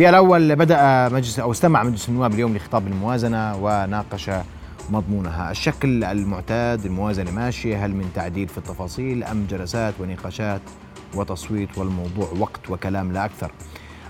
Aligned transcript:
في 0.00 0.08
الأول 0.08 0.56
بدأ 0.56 1.08
مجلس 1.08 1.38
أو 1.38 1.50
استمع 1.50 1.82
مجلس 1.82 2.08
النواب 2.08 2.34
اليوم 2.34 2.56
لخطاب 2.56 2.86
الموازنة 2.86 3.56
وناقش 3.56 4.30
مضمونها. 4.90 5.50
الشكل 5.50 6.04
المعتاد 6.04 6.86
الموازنة 6.86 7.30
ماشية 7.30 7.84
هل 7.84 7.94
من 7.94 8.10
تعديل 8.14 8.48
في 8.48 8.58
التفاصيل 8.58 9.24
أم 9.24 9.46
جلسات 9.50 9.94
ونقاشات 10.00 10.60
وتصويت 11.14 11.78
والموضوع 11.78 12.28
وقت 12.38 12.70
وكلام 12.70 13.12
لا 13.12 13.24
أكثر. 13.24 13.52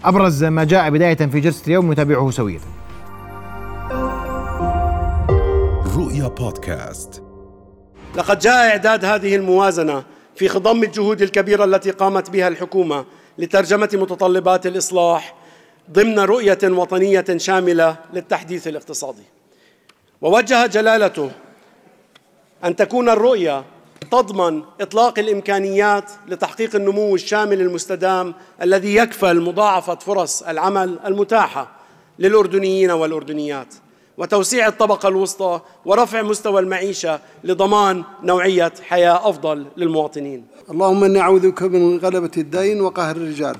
أبرز 0.04 0.44
ما 0.44 0.64
جاء 0.64 0.90
بداية 0.90 1.14
في 1.14 1.40
جلسة 1.40 1.66
اليوم 1.66 1.92
نتابعه 1.92 2.30
سوية. 2.30 2.60
رؤيا 5.96 6.28
بودكاست. 6.28 7.22
لقد 8.16 8.38
جاء 8.38 8.70
إعداد 8.70 9.04
هذه 9.04 9.36
الموازنة 9.36 10.04
في 10.34 10.48
خضم 10.48 10.82
الجهود 10.82 11.22
الكبيرة 11.22 11.64
التي 11.64 11.90
قامت 11.90 12.30
بها 12.30 12.48
الحكومة 12.48 13.04
لترجمة 13.38 13.90
متطلبات 13.92 14.66
الإصلاح 14.66 15.39
ضمن 15.92 16.18
رؤية 16.18 16.58
وطنية 16.64 17.24
شاملة 17.36 17.96
للتحديث 18.12 18.68
الاقتصادي. 18.68 19.22
ووجه 20.20 20.66
جلالته 20.66 21.30
أن 22.64 22.76
تكون 22.76 23.08
الرؤية 23.08 23.64
تضمن 24.10 24.62
إطلاق 24.80 25.18
الإمكانيات 25.18 26.10
لتحقيق 26.28 26.76
النمو 26.76 27.14
الشامل 27.14 27.60
المستدام 27.60 28.34
الذي 28.62 28.94
يكفل 28.94 29.40
مضاعفة 29.40 29.94
فرص 29.94 30.42
العمل 30.42 30.98
المتاحة 31.06 31.70
للأردنيين 32.18 32.90
والأردنيات 32.90 33.74
وتوسيع 34.18 34.66
الطبقة 34.66 35.08
الوسطى 35.08 35.60
ورفع 35.84 36.22
مستوى 36.22 36.60
المعيشة 36.60 37.20
لضمان 37.44 38.04
نوعية 38.22 38.72
حياة 38.88 39.28
أفضل 39.28 39.66
للمواطنين. 39.76 40.46
اللهم 40.70 41.04
إني 41.04 41.20
أعوذ 41.20 41.50
بك 41.50 41.62
من 41.62 41.98
غلبة 41.98 42.30
الدين 42.36 42.80
وقهر 42.80 43.16
الرجال. 43.16 43.56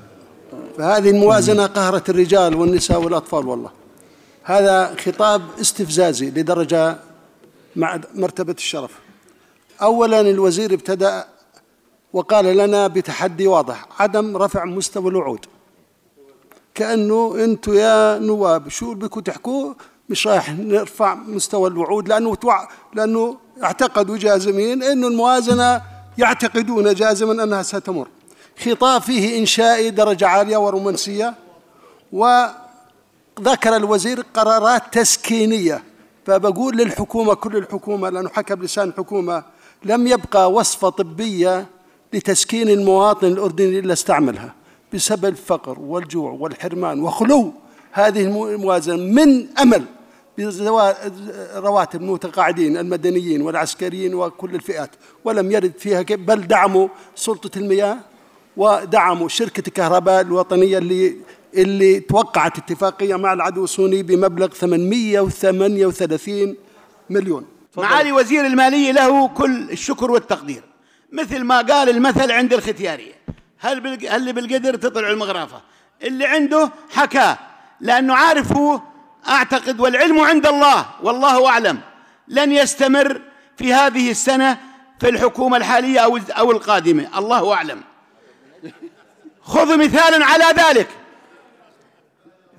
فهذه 0.77 1.09
الموازنة 1.09 1.65
قهرت 1.65 2.09
الرجال 2.09 2.55
والنساء 2.55 3.01
والأطفال 3.01 3.47
والله. 3.47 3.69
هذا 4.43 4.95
خطاب 5.05 5.41
استفزازي 5.61 6.29
لدرجة 6.29 6.97
مع 7.75 7.99
مرتبة 8.15 8.55
الشرف. 8.57 8.91
أولا 9.81 10.21
الوزير 10.21 10.73
ابتدأ 10.73 11.25
وقال 12.13 12.45
لنا 12.57 12.87
بتحدي 12.87 13.47
واضح 13.47 13.85
عدم 13.99 14.37
رفع 14.37 14.65
مستوى 14.65 15.09
الوعود. 15.11 15.45
كأنه 16.75 17.35
أنتم 17.43 17.73
يا 17.73 18.19
نواب 18.19 18.69
شو 18.69 18.93
بكم 18.93 19.19
تحكوا 19.19 19.73
مش 20.09 20.27
رايح 20.27 20.49
نرفع 20.49 21.15
مستوى 21.15 21.69
الوعود 21.69 22.07
لأنه 22.07 22.35
توع 22.35 22.69
لأنه 22.93 23.37
اعتقدوا 23.63 24.17
جازمين 24.17 24.83
أنه 24.83 25.07
الموازنة 25.07 25.81
يعتقدون 26.17 26.93
جازما 26.93 27.43
أنها 27.43 27.63
ستمر. 27.63 28.07
خطاب 28.59 29.01
فيه 29.01 29.39
إنشائي 29.39 29.89
درجة 29.89 30.27
عالية 30.27 30.57
ورومانسية 30.57 31.35
وذكر 32.11 33.75
الوزير 33.75 34.25
قرارات 34.33 34.83
تسكينية. 34.91 35.83
فبقول 36.25 36.77
للحكومة 36.77 37.33
كل 37.33 37.57
الحكومة 37.57 38.09
لأنه 38.09 38.29
حكى 38.29 38.55
بلسان 38.55 38.87
الحكومة 38.87 39.43
لم 39.83 40.07
يبقى 40.07 40.51
وصفة 40.51 40.89
طبية 40.89 41.65
لتسكين 42.13 42.69
المواطن 42.69 43.27
الأردني 43.27 43.79
إلا 43.79 43.93
استعملها 43.93 44.53
بسبب 44.93 45.25
الفقر 45.25 45.79
والجوع 45.79 46.31
والحرمان 46.31 47.01
وخلو 47.01 47.53
هذه 47.91 48.21
الموازنة 48.21 48.95
من 48.95 49.57
أمل 49.59 49.85
رواتب 51.55 52.01
المتقاعدين 52.01 52.77
المدنيين 52.77 53.41
والعسكريين 53.41 54.13
وكل 54.13 54.55
الفئات. 54.55 54.89
ولم 55.25 55.51
يرد 55.51 55.73
فيها 55.79 56.01
بل 56.01 56.47
دعموا 56.47 56.87
سلطة 57.15 57.57
المياه. 57.59 57.97
ودعموا 58.57 59.27
شركة 59.27 59.63
الكهرباء 59.67 60.21
الوطنية 60.21 60.77
اللي 60.77 61.17
اللي 61.53 61.99
توقعت 61.99 62.57
اتفاقية 62.57 63.15
مع 63.15 63.33
العدو 63.33 63.63
الصيني 63.63 64.03
بمبلغ 64.03 64.47
838 64.47 66.55
مليون. 67.09 67.45
معالي 67.77 68.11
وزير 68.11 68.45
المالية 68.45 68.91
له 68.91 69.27
كل 69.27 69.71
الشكر 69.71 70.11
والتقدير. 70.11 70.63
مثل 71.11 71.43
ما 71.43 71.61
قال 71.61 71.89
المثل 71.89 72.31
عند 72.31 72.53
الختيارية. 72.53 73.13
هل 73.59 74.07
اللي 74.15 74.33
بالقدر 74.33 74.75
تطلع 74.75 75.09
المغرافة؟ 75.09 75.61
اللي 76.03 76.25
عنده 76.25 76.71
حكاه 76.91 77.37
لأنه 77.81 78.13
عارف 78.13 78.51
هو 78.51 78.81
أعتقد 79.27 79.79
والعلم 79.79 80.19
عند 80.19 80.47
الله 80.47 80.85
والله 81.03 81.49
أعلم. 81.49 81.79
لن 82.27 82.51
يستمر 82.51 83.21
في 83.57 83.73
هذه 83.73 84.11
السنة 84.11 84.57
في 84.99 85.09
الحكومة 85.09 85.57
الحالية 85.57 85.99
أو 86.37 86.51
القادمة. 86.51 87.19
الله 87.19 87.53
أعلم. 87.53 87.81
خذ 89.41 89.77
مثالا 89.77 90.25
على 90.25 90.43
ذلك. 90.43 90.87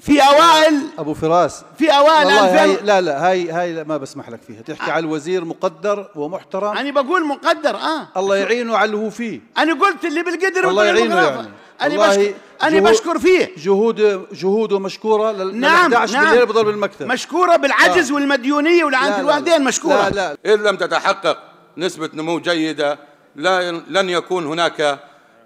في 0.00 0.20
اوائل 0.20 0.82
أبو 0.98 1.14
فراس. 1.14 1.64
في 1.78 1.90
أوائل 1.90 2.26
والله 2.26 2.62
هاي 2.62 2.76
لا 2.82 3.00
لا 3.00 3.28
هاي 3.28 3.50
هاي 3.50 3.84
ما 3.84 3.96
بسمح 3.96 4.28
لك 4.28 4.40
فيها. 4.42 4.62
تحكي 4.62 4.90
آه. 4.90 4.94
على 4.94 5.06
الوزير 5.06 5.44
مقدر 5.44 6.10
ومحترم. 6.14 6.76
أنا 6.76 6.90
بقول 6.90 7.26
مقدر 7.26 7.76
آه. 7.76 8.08
الله 8.16 8.36
يعينه 8.36 8.76
على 8.76 8.84
اللي 8.84 8.96
هو 8.96 9.10
فيه. 9.10 9.40
أنا 9.58 9.74
قلت 9.74 10.04
اللي 10.04 10.22
بالقدر 10.22 10.68
الله 10.68 10.84
يعينه 10.84 11.16
يعني. 11.16 11.48
أنا 11.82 12.08
بشكر 12.08 12.34
أنا 12.62 12.80
بشكر 12.80 13.18
فيه. 13.18 13.50
جهود 13.56 14.26
جهوده 14.32 14.78
مشكورة 14.78 15.32
لل 15.32 15.56
نعم 15.56 15.92
11 15.92 16.12
نعم. 16.12 16.24
بالليل 16.24 16.46
بضل 16.46 16.64
بالمكتب. 16.64 17.06
مشكورة 17.06 17.56
بالعجز 17.56 18.10
آه. 18.10 18.14
والمديونية 18.14 18.84
ولعنه 18.84 19.20
الوالدين 19.20 19.64
مشكورة. 19.64 20.08
لا 20.08 20.36
لا. 20.44 20.54
إن 20.54 20.62
لم 20.62 20.76
تتحقق 20.76 21.38
نسبة 21.76 22.10
نمو 22.14 22.40
جيدة 22.40 22.98
لا 23.36 23.70
لن 23.70 24.10
يكون 24.10 24.46
هناك 24.46 24.98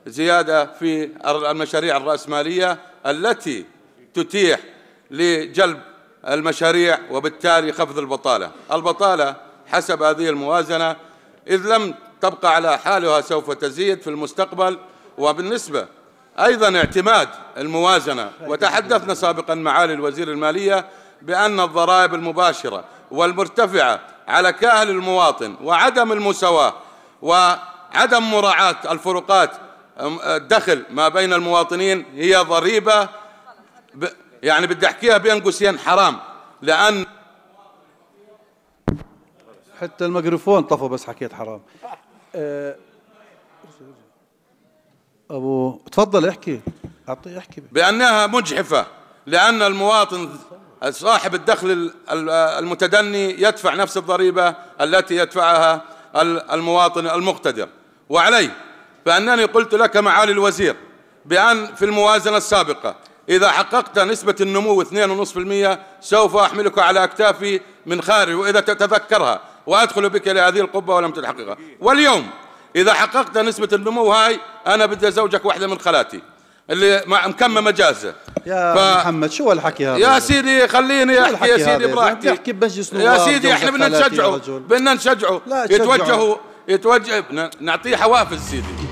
زيادة 0.07 0.67
في 0.67 1.11
المشاريع 1.27 1.97
الرأسمالية 1.97 2.79
التي 3.07 3.65
تتيح 4.15 4.61
لجلب 5.11 5.81
المشاريع 6.29 6.99
وبالتالي 7.11 7.73
خفض 7.73 7.99
البطالة. 7.99 8.51
البطالة 8.73 9.37
حسب 9.67 10.03
هذه 10.03 10.29
الموازنة 10.29 10.97
إذ 11.49 11.67
لم 11.77 11.95
تبقى 12.21 12.55
على 12.55 12.79
حالها 12.79 13.21
سوف 13.21 13.51
تزيد 13.51 14.01
في 14.03 14.11
المستقبل 14.11 14.79
وبالنسبة 15.19 15.87
أيضا 16.39 16.77
اعتماد 16.77 17.29
الموازنة. 17.57 18.31
وتحدثنا 18.47 19.15
سابقا 19.15 19.55
معالي 19.55 19.93
الوزير 19.93 20.33
المالية 20.33 20.87
بأن 21.23 21.61
الضرائب 21.61 22.15
المباشرة 22.15 22.85
والمرتفعة 23.11 24.01
على 24.29 24.53
كاهل 24.53 24.91
المواطن 24.91 25.57
وعدم 25.63 26.13
المساواة 26.13 26.75
وعدم 27.23 28.23
مراعاة 28.31 28.77
الفروقات 28.93 29.51
الدخل 30.01 30.85
ما 30.91 31.09
بين 31.09 31.33
المواطنين 31.33 32.05
هي 32.15 32.37
ضريبة 32.37 33.09
يعني 34.43 34.67
بدي 34.67 34.87
أحكيها 34.87 35.19
بين 35.19 35.41
قوسين 35.41 35.79
حرام. 35.79 36.19
لأن 36.63 37.07
حتى 39.81 40.05
الميكروفون 40.05 40.63
طفى 40.63 40.89
بس 40.89 41.05
حكيت 41.05 41.33
حرام. 41.33 41.61
أه 42.35 42.77
أبو 45.31 45.81
تفضل 45.93 46.29
احكي. 46.29 46.61
أعطي 47.09 47.39
احكي. 47.39 47.63
بأنها 47.73 48.27
مجحفة 48.27 48.87
لأن 49.27 49.63
المواطن 49.63 50.29
صاحب 50.91 51.35
الدخل 51.35 51.93
المتدني 52.59 53.43
يدفع 53.43 53.75
نفس 53.75 53.97
الضريبة 53.97 54.55
التي 54.81 55.17
يدفعها 55.17 55.83
المواطن 56.53 57.07
المقتدر. 57.07 57.69
وعليه 58.09 58.57
فأنني 59.07 59.45
قلت 59.45 59.75
لك 59.75 59.97
معالي 59.97 60.33
الوزير 60.33 60.77
بأن 61.25 61.75
في 61.75 61.85
الموازنة 61.85 62.37
السابقة 62.37 62.97
إذا 63.29 63.51
حققت 63.51 63.99
نسبة 63.99 64.35
النمو 64.41 64.85
2.5% 64.85 65.79
سوف 66.01 66.37
أحملك 66.37 66.79
على 66.79 67.05
أكتافي 67.05 67.61
من 67.87 68.03
خارج 68.03 68.35
وإذا 68.35 68.61
تتذكرها 68.61 69.41
وأدخل 69.67 70.09
بك 70.09 70.29
إلى 70.29 70.41
هذه 70.41 70.61
القبة 70.61 70.95
ولم 70.95 71.11
تتحققها. 71.11 71.57
واليوم 71.81 72.31
إذا 72.77 72.95
حققت 72.95 73.39
نسبة 73.39 73.69
النمو 73.73 74.13
هاي 74.13 74.41
أنا 74.67 74.87
بدي 74.87 75.09
أزوجك 75.09 75.45
واحدة 75.45 75.67
من 75.67 75.79
خالاتي 75.79 76.21
اللي 76.71 77.03
مكممة 77.07 77.71
جازة 77.71 78.15
يا 78.47 78.75
ف... 78.75 78.99
محمد 78.99 79.31
شو 79.31 79.53
الحكي 79.53 79.87
هذا؟ 79.87 79.99
يا 79.99 80.19
سيدي 80.19 80.69
خليني 80.69 81.23
أحكي 81.23 81.49
يا 81.51 81.57
سيدي 81.57 81.87
براحتي. 81.87 82.33
أحكي 82.33 82.53
بمجلس 82.53 82.93
يا 82.93 83.19
سيدي 83.19 83.53
إحنا 83.53 83.71
بدنا 83.71 83.89
نشجعه. 83.89 84.37
بدنا 84.49 84.95
نشجعه. 84.95 85.41
يتوجهوا 85.71 86.37
يتوجه 86.69 87.25
نعطيه 87.61 87.97
حوافز 87.97 88.51
سيدي. 88.51 88.86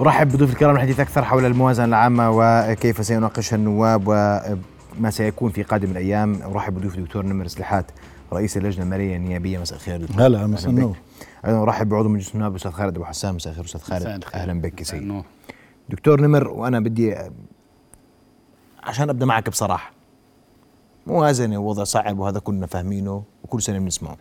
أرحب 0.00 0.28
بضيوف 0.28 0.50
الكرام 0.50 0.76
الحديث 0.76 1.00
أكثر 1.00 1.24
حول 1.24 1.44
الموازنة 1.44 1.84
العامة 1.86 2.30
وكيف 2.34 3.06
سيناقشها 3.06 3.56
النواب 3.56 4.02
وما 4.06 5.10
سيكون 5.10 5.50
في 5.50 5.62
قادم 5.62 5.90
الأيام. 5.90 6.42
أرحب 6.42 6.74
بضيوف 6.74 6.98
الدكتور 6.98 7.26
نمر 7.26 7.46
سلحات 7.46 7.90
رئيس 8.32 8.56
اللجنة 8.56 8.84
المالية 8.84 9.16
النيابية. 9.16 9.58
مساء 9.58 9.78
الخير 9.78 10.00
دكتور. 10.00 10.26
هلا 10.26 10.46
مساء 10.46 10.70
النور. 10.70 10.96
أيضا 11.46 11.62
أرحب 11.62 11.88
بعضو 11.88 12.08
مجلس 12.08 12.34
النواب 12.34 12.50
الأستاذ 12.50 12.70
خالد 12.70 12.96
أبو 12.96 13.04
حسان. 13.04 13.34
مساء 13.34 13.52
الخير 13.52 13.64
أستاذ 13.64 13.80
خالد. 13.80 14.24
أهلا 14.34 14.60
بك 14.60 14.82
سيدي. 14.82 15.22
دكتور 15.88 16.20
نمر 16.20 16.48
وأنا 16.48 16.80
بدي 16.80 17.16
عشان 18.82 19.10
أبدأ 19.10 19.26
معك 19.26 19.48
بصراحة. 19.48 19.92
موازنة 21.06 21.58
ووضع 21.58 21.84
صعب 21.84 22.18
وهذا 22.18 22.38
كنا 22.38 22.66
فاهمينه 22.66 23.22
وكل 23.44 23.62
سنة 23.62 23.78
بنسمعه. 23.78 24.16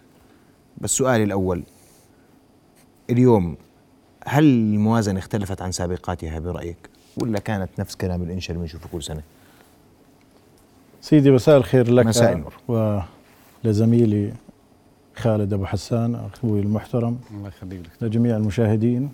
بس 0.77 0.89
سؤالي 0.89 1.23
الأول 1.23 1.63
اليوم 3.09 3.57
هل 4.27 4.43
الموازنة 4.43 5.19
اختلفت 5.19 5.61
عن 5.61 5.71
سابقاتها 5.71 6.39
برأيك؟ 6.39 6.77
ولا 7.17 7.39
كانت 7.39 7.69
نفس 7.79 7.95
كلام 7.95 8.23
الإنشاء 8.23 8.51
اللي 8.51 8.61
بنشوفه 8.67 8.89
كل 8.91 9.03
سنة؟ 9.03 9.21
سيدي 11.01 11.31
مساء 11.31 11.57
الخير 11.57 11.91
لك 11.91 12.05
مساء 12.05 12.33
النور. 12.33 13.03
ولزميلي 13.63 14.33
خالد 15.15 15.53
أبو 15.53 15.65
حسان 15.65 16.15
أخوي 16.15 16.59
المحترم 16.59 17.17
الله 17.31 17.47
يخليك 17.47 17.81
لجميع 18.01 18.37
المشاهدين 18.37 19.09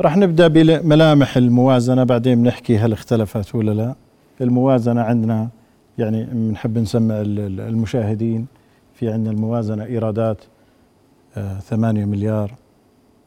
راح 0.00 0.16
نبدأ 0.16 0.48
بملامح 0.48 1.36
الموازنة 1.36 2.04
بعدين 2.04 2.42
بنحكي 2.42 2.78
هل 2.78 2.92
اختلفت 2.92 3.54
ولا 3.54 3.70
لا 3.72 3.94
الموازنة 4.40 5.00
عندنا 5.02 5.48
يعني 5.98 6.24
بنحب 6.24 6.78
نسمع 6.78 7.20
ال- 7.20 7.38
ال- 7.40 7.60
المشاهدين 7.60 8.46
في 8.94 9.10
عندنا 9.12 9.30
الموازنة 9.30 9.84
إيرادات 9.84 10.38
آه، 11.36 11.60
8 11.60 12.04
مليار 12.04 12.54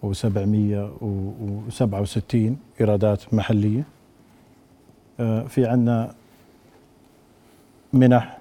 و767 0.03 2.53
إيرادات 2.81 3.33
محلية. 3.33 3.83
آه، 5.19 5.43
في 5.43 5.65
عندنا 5.65 6.13
منح 7.93 8.37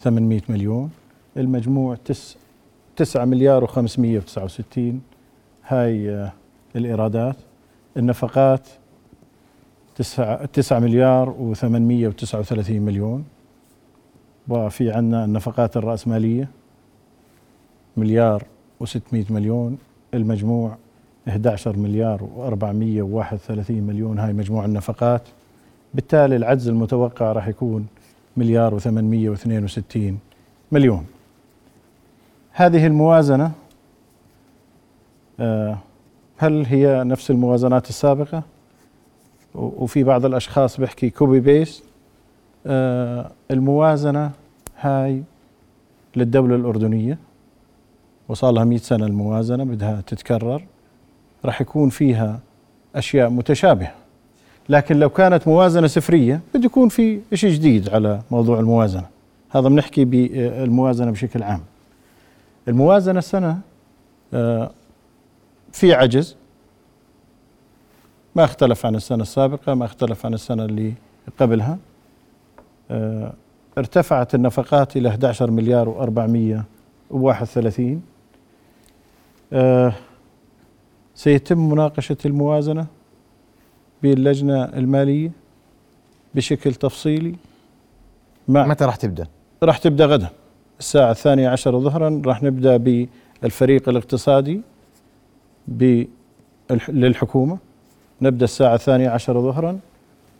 800 0.00 0.40
مليون. 0.48 0.90
المجموع 1.36 1.96
تس 2.04 2.36
9 2.96 3.24
مليار 3.24 3.66
و569 3.66 4.78
هاي 5.66 6.10
آه، 6.10 6.32
الإيرادات. 6.76 7.36
النفقات 7.96 8.68
9 9.96 10.46
9 10.46 10.78
مليار 10.78 11.54
و839 11.54 12.70
مليون. 12.70 13.24
وفي 14.48 14.90
عندنا 14.90 15.24
النفقات 15.24 15.76
الرأسمالية 15.76 16.48
مليار 17.96 18.44
و600 18.84 19.30
مليون. 19.30 19.78
المجموع 20.14 20.76
11 21.28 21.76
مليار 21.76 22.20
و431 22.20 23.70
مليون 23.70 24.18
هاي 24.18 24.32
مجموع 24.32 24.64
النفقات. 24.64 25.22
بالتالي 25.94 26.36
العجز 26.36 26.68
المتوقع 26.68 27.32
راح 27.32 27.48
يكون 27.48 27.86
مليار 28.36 28.80
و862 28.80 29.98
مليون. 30.72 31.06
هذه 32.52 32.86
الموازنة 32.86 33.52
آه، 35.40 35.78
هل 36.36 36.66
هي 36.66 37.04
نفس 37.04 37.30
الموازنات 37.30 37.88
السابقة؟ 37.88 38.42
وفي 39.54 40.04
بعض 40.04 40.24
الأشخاص 40.24 40.80
بيحكي 40.80 41.10
copy 41.10 41.40
paste 41.40 41.84
الموازنة 43.50 44.30
هاي 44.80 45.22
للدولة 46.16 46.56
الأردنية. 46.56 47.18
وصار 48.28 48.52
لها 48.52 48.64
100 48.64 48.78
سنة 48.78 49.06
الموازنة 49.06 49.64
بدها 49.64 50.00
تتكرر 50.06 50.62
راح 51.44 51.60
يكون 51.60 51.88
فيها 51.88 52.40
أشياء 52.94 53.30
متشابهة. 53.30 53.94
لكن 54.68 54.98
لو 54.98 55.10
كانت 55.10 55.48
موازنة 55.48 55.86
صفرية 55.86 56.40
بده 56.54 56.64
يكون 56.64 56.88
في 56.88 57.20
شيء 57.34 57.52
جديد 57.52 57.88
على 57.88 58.20
موضوع 58.30 58.60
الموازنة. 58.60 59.06
هذا 59.50 59.68
بنحكي 59.68 60.04
بالموازنة 60.04 61.10
بشكل 61.10 61.42
عام. 61.42 61.60
الموازنة 62.68 63.18
السنة 63.18 63.58
آه، 64.34 64.70
في 65.72 65.94
عجز. 65.94 66.36
ما 68.36 68.44
اختلف 68.44 68.86
عن 68.86 68.94
السنة 68.94 69.22
السابقة 69.22 69.74
ما 69.74 69.84
اختلف 69.84 70.26
عن 70.26 70.34
السنة 70.34 70.64
اللي 70.64 70.92
قبلها. 71.38 71.78
آه، 72.90 73.32
ارتفعت 73.78 74.34
النفقات 74.34 74.96
إلى 74.96 75.08
11 75.08 75.50
مليار 75.50 75.86
و431 75.94 77.80
آه، 77.80 77.96
سيتم 81.14 81.68
مناقشة 81.68 82.16
الموازنة 82.26 82.86
باللجنة 84.02 84.64
المالية 84.64 85.30
بشكل 86.34 86.74
تفصيلي 86.74 87.34
مع 88.48 88.66
متى 88.66 88.84
راح 88.84 88.96
تبدأ؟ 88.96 89.26
راح 89.62 89.78
تبدأ 89.78 90.06
غدا 90.06 90.28
الساعة 90.78 91.10
الثانية 91.10 91.48
عشر 91.48 91.80
ظهرا 91.80 92.22
راح 92.26 92.42
نبدأ 92.42 92.76
بالفريق 93.42 93.88
الاقتصادي 93.88 94.60
للحكومة 96.88 97.58
نبدأ 98.22 98.44
الساعة 98.44 98.74
الثانية 98.74 99.08
عشر 99.08 99.40
ظهرا 99.40 99.78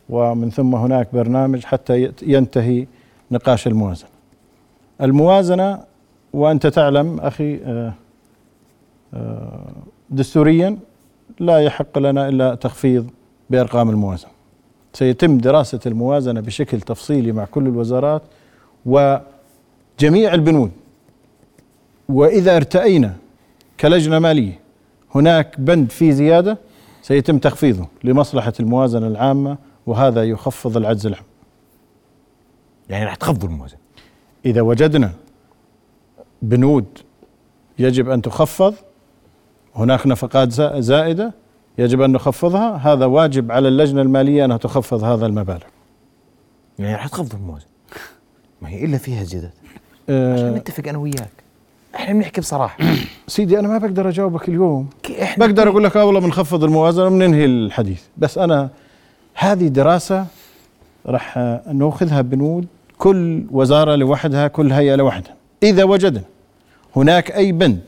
ومن 0.08 0.50
ثم 0.50 0.74
هناك 0.74 1.08
برنامج 1.12 1.64
حتى 1.64 2.12
ينتهي 2.22 2.86
نقاش 3.30 3.66
الموازنة 3.66 4.08
الموازنة 5.00 5.82
وأنت 6.32 6.66
تعلم 6.66 7.20
أخي 7.20 7.54
آه، 7.54 7.58
آه، 7.68 7.92
دستوريا 10.10 10.78
لا 11.40 11.58
يحق 11.58 11.98
لنا 11.98 12.28
إلا 12.28 12.54
تخفيض 12.54 13.10
بأرقام 13.50 13.90
الموازنة. 13.90 14.30
سيتم 14.92 15.38
دراسة 15.38 15.80
الموازنة 15.86 16.40
بشكل 16.40 16.80
تفصيلي 16.80 17.32
مع 17.32 17.44
كل 17.44 17.66
الوزارات 17.66 18.22
وجميع 18.86 20.34
البنود 20.34 20.70
وإذا 22.08 22.56
ارتأينا 22.56 23.16
كلجنة 23.80 24.18
مالية 24.18 24.60
هناك 25.14 25.60
بند 25.60 25.90
فيه 25.90 26.10
زيادة 26.12 26.58
سيتم 27.02 27.38
تخفيضه 27.38 27.86
لمصلحة 28.04 28.52
الموازنة 28.60 29.06
العامة 29.06 29.58
وهذا 29.86 30.24
يخفض 30.24 30.76
العجز 30.76 31.06
العام. 31.06 31.24
يعني 32.88 33.04
راح 33.04 33.14
تخفضوا 33.14 33.48
الموازنة. 33.48 33.78
إذا 34.46 34.60
وجدنا 34.60 35.12
بنود 36.42 36.84
يجب 37.78 38.10
أن 38.10 38.22
تخفض 38.22 38.74
هناك 39.76 40.06
نفقات 40.06 40.52
زا- 40.52 40.80
زائدة 40.80 41.32
يجب 41.78 42.00
أن 42.00 42.12
نخفضها. 42.12 42.76
هذا 42.76 43.04
واجب 43.06 43.52
على 43.52 43.68
اللجنة 43.68 44.02
المالية 44.02 44.44
أنها 44.44 44.56
تخفض 44.56 45.04
هذا 45.04 45.26
المبالغ. 45.26 45.62
يعني 46.78 46.94
راح 46.94 47.06
تخفضوا 47.08 47.38
الموازنة 47.38 47.68
ما 48.62 48.68
هي 48.68 48.84
إلا 48.84 48.98
فيها 48.98 49.20
عشان 49.22 49.50
أه 50.08 50.50
نتفق 50.56 50.88
أنا 50.88 50.98
وياك. 50.98 51.30
إحنا 51.94 52.14
بنحكي 52.14 52.40
بصراحة. 52.40 52.78
سيدي 53.28 53.58
أنا 53.58 53.68
ما 53.68 53.78
بقدر 53.78 54.08
أجاوبك 54.08 54.48
اليوم. 54.48 54.88
إحنا 55.22 55.46
بقدر 55.46 55.68
أقول 55.68 55.84
لك 55.84 55.96
آه 55.96 56.04
والله 56.04 56.20
بنخفض 56.20 56.64
الموازنة 56.64 57.06
وبننهي 57.06 57.44
الحديث. 57.44 58.02
بس 58.18 58.38
أنا 58.38 58.68
هذه 59.34 59.68
دراسة 59.68 60.26
راح 61.06 61.38
نأخذها 61.72 62.20
بنود 62.20 62.66
كل 62.98 63.44
وزارة 63.50 63.94
لوحدها 63.94 64.48
كل 64.48 64.72
هيئة 64.72 64.94
لوحدها. 64.94 65.34
إذا 65.62 65.84
وجدنا 65.84 66.22
هناك 66.96 67.30
أي 67.30 67.52
بند 67.52 67.80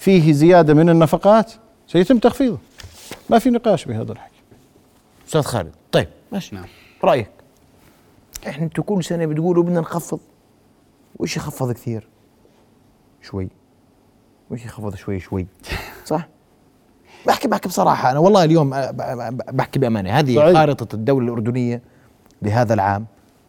فيه 0.00 0.32
زيادة 0.32 0.74
من 0.74 0.88
النفقات 0.88 1.52
سيتم 1.86 2.18
تخفيضه. 2.18 2.58
ما 3.30 3.38
في 3.38 3.50
نقاش 3.50 3.84
بهذا 3.84 4.12
الحكي. 4.12 4.40
أستاذ 5.28 5.42
خالد 5.42 5.72
طيب. 5.92 6.08
ماشي. 6.32 6.54
نعم. 6.56 6.64
رأيك؟ 7.04 7.30
إحنا 8.48 8.64
أنتوا 8.64 8.84
كل 8.84 9.04
سنة 9.04 9.26
بتقولوا 9.26 9.62
بدنا 9.62 9.80
نخفض. 9.80 10.20
وش 11.18 11.36
يخفض 11.36 11.72
كثير؟ 11.72 12.08
شوي. 13.22 13.48
وش 14.50 14.64
يخفض 14.64 14.94
شوي 14.94 15.20
شوي؟ 15.20 15.46
صح؟ 16.06 16.28
بحكي 17.26 17.48
بحكي 17.48 17.68
بصراحة 17.68 18.10
أنا 18.10 18.18
والله 18.18 18.44
اليوم 18.44 18.70
بحكي 19.52 19.78
بأمانة. 19.78 20.18
هذه 20.18 20.36
صحيح. 20.36 20.52
خارطة 20.52 20.94
الدولة 20.94 21.26
الأردنية 21.26 21.82
لهذا 22.42 22.74
العام 22.74 23.06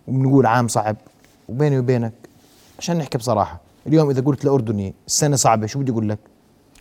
وبنقول 0.08 0.46
عام 0.46 0.68
صعب 0.68 0.96
وبيني 1.50 1.80
وبينك 1.80 2.14
عشان 2.80 2.98
نحكي 2.98 3.18
بصراحة. 3.18 3.60
اليوم 3.88 4.10
إذا 4.10 4.22
قلت 4.22 4.46
لأردني 4.46 4.94
السنة 5.08 5.36
صعبة 5.36 5.68
شو 5.68 5.80
بدي 5.80 5.92
أقول 5.92 6.10
لك؟ 6.10 6.31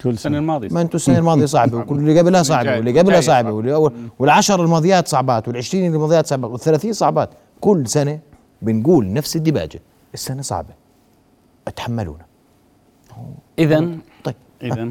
كل 0.02 0.10
السنة 0.10 0.32
سنة 0.32 0.38
الماضية 0.38 0.68
ما 0.68 0.80
أنتم 0.80 0.96
السنة 0.96 1.18
الماضية 1.18 1.46
صعبة 1.46 1.78
وكل 1.78 1.98
اللي 1.98 2.18
قبلها 2.18 2.42
صعبة 2.42 2.70
واللي 2.70 2.98
قبلها 2.98 3.20
صعبة 3.20 3.48
صعب. 3.48 3.54
واللي 3.54 3.90
والعشر 4.18 4.64
الماضيات 4.64 5.08
صعبات 5.08 5.48
والعشرين 5.48 5.94
الماضيات 5.94 6.26
صعبات 6.26 6.50
والثلاثين 6.50 6.92
صعبات. 6.92 7.30
كل 7.60 7.86
سنة 7.86 8.18
بنقول 8.62 9.12
نفس 9.12 9.36
الدباجه 9.36 9.80
السنة 10.14 10.42
صعبة. 10.42 10.74
أتحملونا. 11.68 12.26
اذا 13.58 13.96
طيب. 14.24 14.34
اذا 14.62 14.90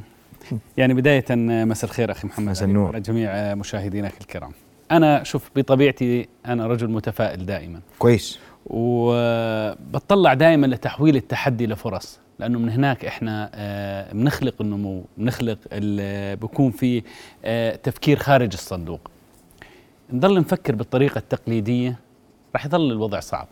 يعني 0.78 0.94
بداية 0.94 1.26
مساء 1.66 1.90
الخير 1.90 2.12
أخي 2.12 2.28
محمد 2.28 2.50
مساء 2.50 2.68
النور. 2.68 3.00
جميع 3.00 3.56
مشاهدينك 3.56 4.14
الكرام. 4.22 4.52
أنا 4.92 5.24
شوف 5.24 5.50
بطبيعتي 5.56 6.28
أنا 6.46 6.68
رجل 6.68 6.90
متفائل 6.90 7.46
دائما. 7.46 7.80
كويس. 8.00 8.40
وبتطلع 8.66 10.34
دائما 10.34 10.68
لتحويل 10.68 11.16
التحدي 11.16 11.68
لفرص. 11.68 12.20
لأنه 12.40 12.60
من 12.60 12.70
هناك 12.70 13.06
إحنا 13.06 13.52
آه، 13.54 14.14
بنخلق 14.14 14.54
النمو 14.62 15.04
بنخلق 15.18 15.58
ال- 15.72 16.36
بكون 16.36 16.72
في 16.72 17.04
آه، 17.46 17.76
تفكير 17.76 18.18
خارج 18.20 18.50
الصندوق. 18.54 19.12
نضل 20.14 20.40
نفكر 20.40 20.76
بالطريقة 20.76 21.18
التقليدية 21.18 22.00
راح 22.54 22.66
يظل 22.66 22.92
الوضع 22.92 23.20
صعب. 23.20 23.48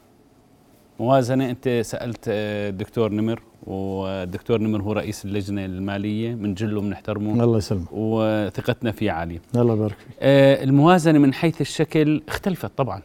موازنة 0.99 1.49
أنت 1.49 1.81
سألت 1.85 2.25
آه، 2.27 2.69
الدكتور 2.69 3.11
نمر 3.11 3.41
والدكتور 3.67 4.61
نمر 4.61 4.81
هو 4.81 4.91
رئيس 4.93 5.25
اللجنة 5.25 5.65
المالية 5.65 6.33
بنجله 6.35 6.81
بنحترمه 6.81 7.43
الله 7.43 7.57
يسلمك. 7.57 7.87
وثقتنا 7.91 8.91
فيه 8.91 9.11
عاليه 9.11 9.41
الله 9.55 9.73
يبارك 9.73 9.95
فيك. 9.97 10.07
آه، 10.21 10.63
الموازنة 10.63 11.19
من 11.19 11.33
حيث 11.33 11.61
الشكل 11.61 12.21
اختلفت 12.27 12.71
طبعا. 12.77 13.01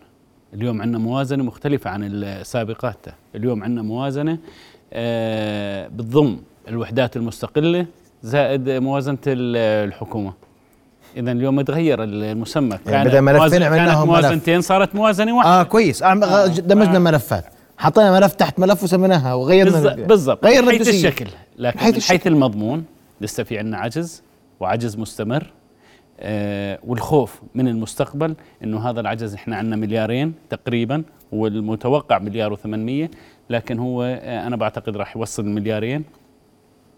اليوم 0.55 0.83
عندنا 0.83 0.99
موازنة 0.99 1.45
مختلفة 1.45 1.91
عن 1.91 2.05
السابقات 2.05 3.07
اليوم 3.35 3.63
عندنا 3.63 3.83
موازنة 3.83 4.33
آه، 4.33 4.39
بتضم 5.89 6.37
الوحدات 6.69 7.17
المستقلة 7.17 7.87
زائد 8.23 8.71
موازنة 8.71 9.19
ال- 9.27 9.87
الحكومة. 9.89 10.33
اذا 11.17 11.33
اليوم 11.33 11.61
تغير 11.61 12.03
المسمى. 12.03 12.79
يعني 12.87 13.09
بدل 13.09 13.21
ملفين 13.21 13.63
عملناهم 13.63 13.87
كانت 13.87 14.11
ملف. 14.11 14.25
موازنتين 14.25 14.61
صارت 14.61 14.95
موازنة 14.95 15.37
واحدة. 15.37 15.61
آه 15.61 15.63
كويس. 15.63 16.03
آه 16.03 16.07
آه. 16.07 16.47
دمجنا 16.47 16.99
ملفات. 16.99 17.45
حطينا 17.79 18.13
ملف 18.21 18.35
تحت 18.35 18.59
ملف 18.59 18.83
وسميناها 18.83 19.35
وغيرنا 19.35 19.95
بالضبط. 20.07 20.45
من 20.47 20.71
حيث. 20.71 20.89
الشكل. 20.89 21.27
لكن 21.59 21.79
حيث 21.79 21.95
من 21.95 22.03
حيث 22.03 22.27
المضمون 22.27 22.85
لسه 23.21 23.43
في 23.43 23.59
عندنا 23.59 23.77
عجز 23.79 24.23
وعجز 24.61 24.97
مستمر. 24.97 25.47
آه 26.21 26.79
والخوف 26.87 27.41
من 27.55 27.69
المستقبل 27.69 28.35
إنه 28.65 28.91
هذا 28.91 29.01
العجز 29.01 29.35
إحنا 29.35 29.57
عندنا 29.57 29.77
مليارين 29.77 30.35
تقريبا 30.51 31.03
والمتوقع 31.33 32.19
مليار 32.19 32.57
و800 32.57 33.09
لكن 33.51 33.79
هو 33.79 34.03
آه 34.03 34.47
أنا 34.47 34.57
بعتقد 34.57 34.97
راح 34.97 35.17
يوصل 35.17 35.45
المليارين 35.45 36.05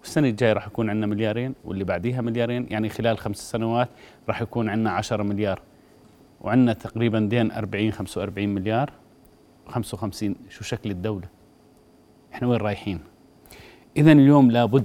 والسنة 0.04 0.28
الجاية 0.28 0.52
راح 0.52 0.66
يكون 0.66 0.90
عندنا 0.90 1.06
مليارين 1.06 1.54
واللي 1.64 1.84
بعديها 1.84 2.20
مليارين. 2.20 2.66
يعني 2.70 2.88
خلال 2.88 3.18
خمس 3.18 3.50
سنوات 3.50 3.88
راح 4.28 4.42
يكون 4.42 4.68
عندنا 4.68 4.90
10 4.90 5.22
مليار. 5.22 5.60
وعندنا 6.40 6.72
تقريبا 6.72 7.20
دين 7.20 7.52
40 7.52 7.92
45 7.92 8.48
مليار. 8.48 8.92
55 9.68 10.34
شو 10.50 10.64
شكل 10.64 10.90
الدولة؟ 10.90 11.28
إحنا 12.34 12.48
وين 12.48 12.60
رايحين؟ 12.60 13.00
اذا 13.96 14.12
اليوم 14.12 14.50
لابد 14.50 14.84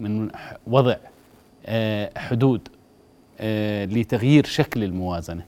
من 0.00 0.30
وضع 0.66 0.96
آه، 1.66 2.18
حدود 2.18 2.68
آه، 3.40 3.84
لتغيير 3.84 4.44
شكل 4.44 4.84
الموازنة. 4.84 5.44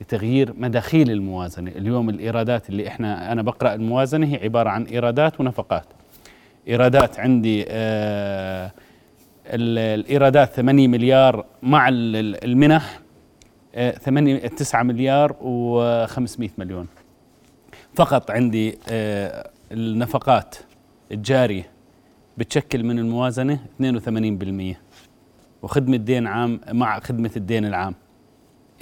لتغيير 0.00 0.52
مداخيل 0.56 1.10
الموازنة. 1.10 1.70
اليوم 1.70 2.08
الإيرادات 2.10 2.68
اللي 2.70 2.88
إحنا 2.88 3.32
أنا 3.32 3.42
بقرأ 3.42 3.74
الموازنة 3.74 4.26
هي 4.26 4.36
عبارة 4.42 4.70
عن 4.70 4.84
إيرادات 4.84 5.40
ونفقات. 5.40 5.84
إيرادات 6.68 7.18
عندي 7.20 7.64
آه، 7.68 8.72
ال- 9.46 10.00
الإيرادات 10.00 10.52
8 10.52 10.88
مليار 10.88 11.44
مع 11.62 11.88
ال- 11.88 12.16
ال- 12.16 12.44
المنح 12.44 13.00
8 14.00 14.36
9 14.38 14.82
مليار 14.82 15.32
و500 15.32 16.50
مليون. 16.58 16.86
فقط 17.94 18.30
عندي 18.30 18.78
آه، 18.88 19.50
النفقات 19.72 20.56
الجارية 21.12 21.70
بتشكل 22.38 22.84
من 22.84 22.98
الموازنة 22.98 23.58
82% 23.80 24.80
وخدمة 25.62 25.96
دين 25.96 26.26
عام 26.26 26.60
مع 26.72 27.00
خدمة 27.00 27.30
الدين 27.36 27.64
العام. 27.64 27.94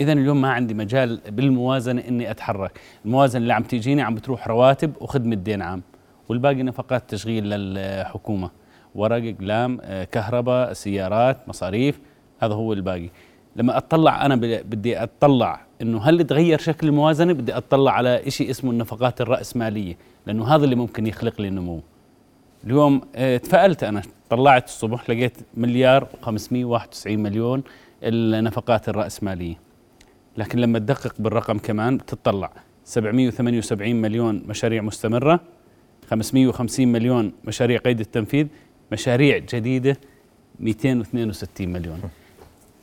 إذا 0.01 0.13
اليوم 0.13 0.41
ما 0.41 0.51
عندي 0.51 0.75
مجال 0.75 1.21
بالموازنة 1.31 2.03
إني 2.09 2.31
أتحرك. 2.31 2.81
الموازنة 3.05 3.43
اللي 3.43 3.53
عم 3.55 3.63
تيجيني 3.63 4.03
عم 4.03 4.15
بتروح 4.15 4.49
رواتب 4.49 4.93
وخدمة 5.01 5.35
دين 5.35 5.63
عام 5.63 5.83
والباقي 6.29 6.63
نفقات 6.63 7.11
تشغيل 7.11 7.45
للحكومة. 7.51 8.51
ورق 8.95 9.35
أقلام 9.35 9.79
آه، 9.83 10.05
كهرباء 10.05 10.73
سيارات 10.73 11.49
مصاريف 11.49 12.01
هذا 12.41 12.55
هو 12.55 12.73
الباقي. 12.73 13.11
لما 13.57 13.77
أطلع 13.77 14.27
أنا 14.27 14.37
بدي 14.65 15.03
أطلع 15.03 15.61
إنه 15.83 16.03
هل 16.03 16.25
تغير 16.27 16.59
شكل 16.59 16.89
الموازنة؟ 16.89 17.33
بدي 17.33 17.57
أطلع 17.57 17.93
على 17.93 18.23
شيء 18.29 18.51
اسمه 18.51 18.71
النفقات 18.71 19.21
الرأسمالية 19.21 19.97
لأنه 20.27 20.55
هذا 20.55 20.65
اللي 20.65 20.77
ممكن 20.77 21.07
يخلق 21.07 21.41
لي 21.41 21.51
نمو 21.51 21.81
اليوم 22.65 23.01
آه، 23.17 23.37
تفائلت 23.37 23.85
أنا. 23.85 24.03
طلعت 24.31 24.69
الصبح 24.69 25.11
لقيت 25.11 25.39
مليار 25.57 26.07
و591 26.23 27.07
مليون 27.07 27.63
النفقات 28.03 28.89
الرأسمالية. 28.89 29.65
لكن 30.37 30.59
لما 30.59 30.79
تدقق 30.79 31.15
بالرقم 31.19 31.59
كمان 31.59 31.97
بتطلع 31.97 32.53
778 32.85 33.97
مليون 33.97 34.43
مشاريع 34.47 34.83
مستمرة 34.83 35.41
550 36.11 36.89
مليون 36.89 37.33
مشاريع 37.45 37.79
قيد 37.79 38.01
التنفيذ 38.01 38.47
مشاريع 38.93 39.39
جديدة 39.39 39.97
262 40.61 41.69
مليون. 41.69 42.01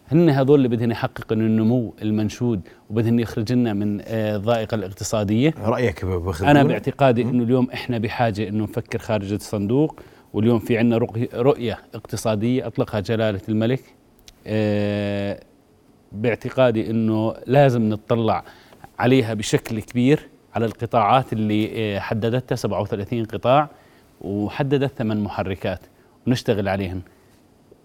هن 0.08 0.29
هذول 0.29 0.58
اللي 0.58 0.67
بدهن 0.67 0.91
يحققوا 0.91 1.38
النمو 1.38 1.93
المنشود 2.01 2.62
وبدهن 2.89 3.20
يخرج 3.20 3.53
لنا 3.53 3.74
من 3.74 4.01
آه، 4.01 4.36
الضائقه 4.36 4.75
الاقتصادية. 4.75 5.53
رأيك 5.58 6.03
أنا 6.41 6.63
باعتقادي 6.63 7.22
إنه 7.22 7.43
اليوم 7.43 7.67
إحنا 7.74 7.98
بحاجة 7.98 8.48
إنه 8.48 8.63
نفكر 8.63 9.00
خارج 9.00 9.34
الصندوق 9.34 10.00
واليوم 10.34 10.60
في 10.60 10.77
عندنا 10.77 10.98
رؤية 11.34 11.79
اقتصادية 11.96 12.67
أطلقها 12.67 13.00
جلالة 13.00 13.41
الملك. 13.50 13.81
آه، 14.48 15.39
باعتقادي 16.12 16.89
إنه 16.89 17.34
لازم 17.48 17.94
نتطلع 17.94 18.44
عليها 19.00 19.34
بشكل 19.34 19.80
كبير 19.80 20.20
على 20.56 20.65
القطاعات 20.65 21.34
اللي 21.34 21.72
آه، 21.96 22.00
حددتها 22.00 22.56
37 22.56 23.25
قطاع 23.25 23.70
وحددت 24.22 24.91
ثمان 24.98 25.24
محركات 25.24 25.80
ونشتغل 26.27 26.68
عليهن 26.70 27.01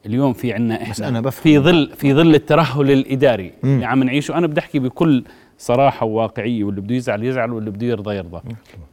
اليوم 0.06 0.32
في 0.32 0.52
عندنا 0.52 0.82
إحنا 0.82 0.90
بس 0.92 1.00
أنا 1.00 1.20
بفهم. 1.20 1.42
في 1.42 1.58
ظل 1.58 1.90
في 1.96 2.14
ظل 2.14 2.34
الترهل 2.34 2.90
الإداري 2.90 3.52
اللي 3.64 3.84
عم 3.84 4.02
نعيشه 4.02 4.38
أنا 4.38 4.46
بدي 4.46 4.60
أحكي 4.60 4.78
بكل 4.78 5.24
صراحة 5.58 6.06
وواقعية 6.06 6.64
واللي 6.64 6.80
بده 6.80 6.94
يزعل 6.94 7.24
يزعل 7.24 7.52
واللي 7.52 7.70
بده 7.70 7.86
يرضى 7.86 8.14
يرضى. 8.16 8.40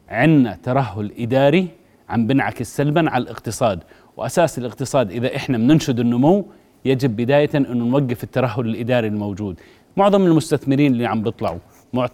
عندنا 0.10 0.58
ترهل 0.64 1.12
إداري 1.20 1.68
عم 2.10 2.28
بنعكس 2.28 2.78
سلبا 2.78 3.10
على 3.10 3.24
الاقتصاد 3.24 3.84
وأساس 4.18 4.58
الاقتصاد 4.58 5.12
إذا 5.12 5.36
إحنا 5.36 5.58
بننشد 5.58 6.00
النمو 6.00 6.46
يجب 6.86 7.16
بداية 7.16 7.50
انه 7.56 7.86
نوقف 7.86 8.24
الترهل 8.24 8.66
الإداري 8.66 9.08
الموجود. 9.08 9.60
معظم 9.98 10.26
المستثمرين 10.26 10.92
اللي 10.92 11.06
عم 11.06 11.24
بيطلعوا 11.24 11.60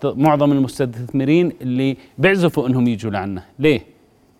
معظم 0.03 0.51
المستثمرين 0.51 1.53
اللي 1.61 1.97
بيعزفوا 2.17 2.67
أنهم 2.67 2.87
يجوا 2.87 3.11
لعنا. 3.11 3.43
ليه؟ 3.59 3.81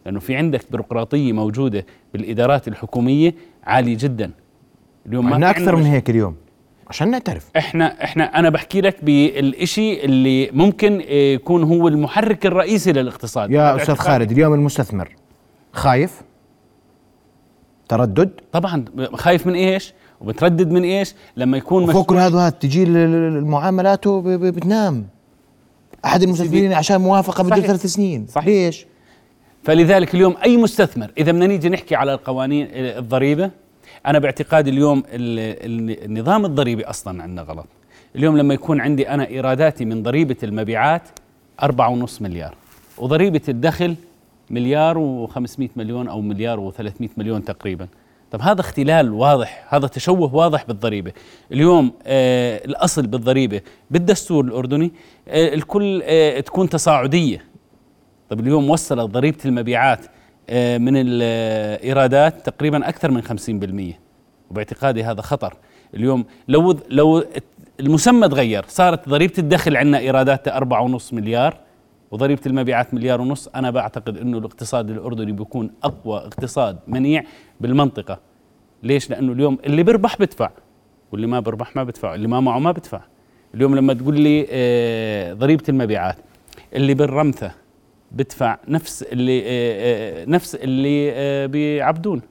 لأنه 0.06 0.20
في 0.20 0.36
عندك 0.36 0.72
بيروقراطية 0.72 1.34
موجودة 1.34 1.86
بالإدارات 2.14 2.68
الحكومية 2.68 3.36
عالية 3.64 3.98
جدا. 4.00 4.32
اليوم 5.06 5.30
ما 5.30 5.50
أكثر 5.50 5.76
من 5.76 5.84
هيك 5.84 6.10
اليوم 6.10 6.36
عشان 6.88 7.12
نعترف. 7.12 7.50
إحنا 7.58 8.04
إحنا 8.04 8.40
أنا 8.40 8.50
بحكي 8.50 8.82
لك 8.82 9.04
بالشيء 9.04 10.06
اللي 10.06 10.50
ممكن 10.52 11.02
آه، 11.02 11.34
يكون 11.34 11.64
هو 11.64 11.88
المحرك 11.88 12.46
الرئيسي 12.46 12.92
للاقتصاد. 12.92 13.52
يا 13.52 13.76
أستاذ 13.76 13.96
خالد 13.96 14.32
اليوم 14.32 14.54
المستثمر 14.54 15.16
خايف؟ 15.74 16.22
تردد؟ 17.90 18.32
طبعا 18.52 18.86
خايف 19.14 19.48
من 19.48 19.54
إيش؟ 19.54 19.94
وبتردد 20.22 20.72
من 20.72 20.84
إيش 20.84 21.14
لما 21.38 21.58
يكون 21.58 21.84
مشروع- 21.84 22.26
هذا 22.26 22.36
وهذا 22.36 22.50
تجي 22.50 22.84
ال- 22.84 22.98
ال- 22.98 23.38
المعاملات 23.38 24.08
وب- 24.08 24.28
ب- 24.28 24.46
بتنام 24.46 25.08
أحد 26.06 26.24
المستثمرين 26.24 26.74
عشان 26.74 27.02
موافقة 27.02 27.44
بده. 27.44 27.56
ثلاث 27.62 27.86
سنين 27.86 28.26
صحيح. 28.30 28.46
ليش؟ 28.48 28.86
فلذلك 29.64 30.16
اليوم 30.16 30.36
أي 30.44 30.58
مستثمر 30.58 31.12
إذا 31.18 31.32
بدنا 31.32 31.48
نيجي 31.48 31.70
نحكي 31.70 31.96
على 31.96 32.14
القوانين 32.14 32.68
الضريبة 32.74 33.52
أنا 34.06 34.20
باعتقادي 34.20 34.70
اليوم 34.70 35.00
ال- 35.00 35.90
ال- 35.90 36.06
النظام 36.06 36.46
الضريبي 36.46 36.84
أصلا 36.86 37.24
عندنا 37.24 37.42
غلط 37.42 37.66
اليوم 38.16 38.38
لما 38.38 38.54
يكون 38.54 38.82
عندي 38.82 39.10
أنا 39.10 39.28
إيراداتي 39.28 39.86
من 39.86 40.04
ضريبة 40.04 40.36
المبيعات 40.44 41.02
أربعة 41.64 41.90
ونص 41.90 42.22
مليار 42.22 42.56
وضريبة 42.98 43.42
الدخل 43.50 43.96
مليار 44.50 45.28
و500 45.28 45.68
مليون 45.76 46.08
أو 46.08 46.22
مليار 46.22 46.72
و300 46.72 47.08
مليون 47.18 47.46
تقريبا 47.46 47.88
طب 48.32 48.42
هذا 48.42 48.62
اختلال 48.62 49.12
واضح 49.14 49.68
هذا 49.70 49.88
تشوه 49.88 50.36
واضح 50.36 50.66
بالضريبة. 50.66 51.12
اليوم 51.52 51.92
آه 52.06 52.66
الأصل 52.66 53.08
بالضريبة 53.08 53.62
بالدستور 53.92 54.46
الأردني 54.46 54.92
آه 55.28 55.54
الكل 55.54 56.02
آه 56.04 56.40
تكون 56.40 56.70
تصاعدية. 56.70 57.46
طيب 58.30 58.40
اليوم 58.40 58.70
وصلت 58.70 59.10
ضريبة 59.10 59.38
المبيعات 59.46 60.06
آه، 60.50 60.78
من 60.78 60.94
الإيرادات 60.96 62.46
تقريبا 62.50 62.90
أكثر 62.90 63.12
من 63.12 63.22
50% 63.24 63.96
وباعتقادي 64.52 65.04
هذا 65.04 65.22
خطر. 65.22 65.54
اليوم 65.94 66.26
لو 66.48 66.78
لو 66.90 67.24
المسمى 67.80 68.30
تغير 68.30 68.66
صارت 68.68 69.10
ضريبة 69.10 69.34
الدخل 69.38 69.78
عندنا 69.78 70.00
إيراداتها 70.00 70.58
أربعة 70.58 70.82
ونص 70.82 71.14
مليار 71.14 71.58
وضريبة 72.12 72.42
المبيعات 72.46 72.94
مليار 72.94 73.22
ونص. 73.22 73.48
أنا 73.48 73.72
بعتقد 73.72 74.18
أنه 74.18 74.38
الاقتصاد 74.38 74.90
الأردني 74.90 75.32
بيكون 75.32 75.72
أقوى 75.84 76.18
اقتصاد 76.18 76.80
منيع 76.88 77.24
بالمنطقة. 77.62 78.20
ليش؟ 78.84 79.10
لأنه 79.10 79.32
اليوم 79.32 79.58
اللي 79.66 79.84
بيربح 79.84 80.18
بدفع 80.20 80.52
واللي 81.12 81.28
ما 81.28 81.40
بيربح 81.40 81.76
ما 81.76 81.84
بدفع 81.84 82.16
اللي 82.16 82.28
ما 82.28 82.40
معه 82.40 82.60
ما 82.60 82.72
بدفع. 82.72 83.02
اليوم 83.56 83.76
لما 83.76 83.94
تقول 83.94 84.20
لي 84.20 84.48
آه، 84.50 85.34
ضريبة 85.34 85.64
المبيعات 85.70 86.16
اللي 86.74 86.94
بالرمثة 86.94 87.52
بدفع 88.12 88.58
نفس 88.68 89.04
اللي 89.04 89.42
آه، 89.42 89.44
آه، 89.48 90.26
نفس 90.26 90.56
اللي 90.56 91.48
بيعبدون. 91.48 92.22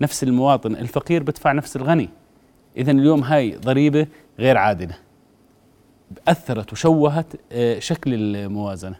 نفس 0.00 0.22
المواطن 0.22 0.76
الفقير 0.76 1.22
بدفع 1.22 1.52
نفس 1.52 1.76
الغني. 1.76 2.08
اذا 2.76 2.92
اليوم 2.92 3.22
هاي 3.22 3.56
ضريبة 3.56 4.06
غير 4.38 4.56
عادله 4.56 4.94
أثرت 6.28 6.72
وشوهت 6.72 7.26
آه، 7.52 7.78
شكل 7.78 8.14
الموازنة. 8.14 8.96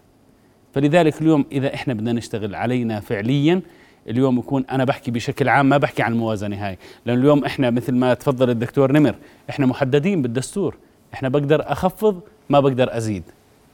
فلذلك 0.74 1.22
اليوم 1.22 1.44
إذا 1.52 1.74
إحنا 1.74 1.94
بدنا 1.94 2.12
نشتغل 2.12 2.54
علينا 2.54 3.00
فعليا 3.00 3.60
اليوم 4.08 4.38
يكون 4.38 4.64
أنا 4.70 4.84
بحكي 4.84 5.10
بشكل 5.10 5.48
عام 5.48 5.68
ما 5.68 5.76
بحكي 5.76 6.02
عن 6.02 6.12
الموازنة 6.12 6.66
هاي. 6.66 6.78
لأن 7.06 7.18
اليوم 7.18 7.44
إحنا 7.44 7.70
مثل 7.70 7.94
ما 7.94 8.14
تفضل 8.14 8.50
الدكتور 8.50 8.92
نمر 8.92 9.14
إحنا 9.50 9.66
محددين 9.66 10.22
بالدستور. 10.22 10.76
إحنا 11.14 11.28
بقدر 11.28 11.72
أخفض 11.72 12.20
ما 12.50 12.60
بقدر 12.60 12.96
أزيد. 12.96 13.22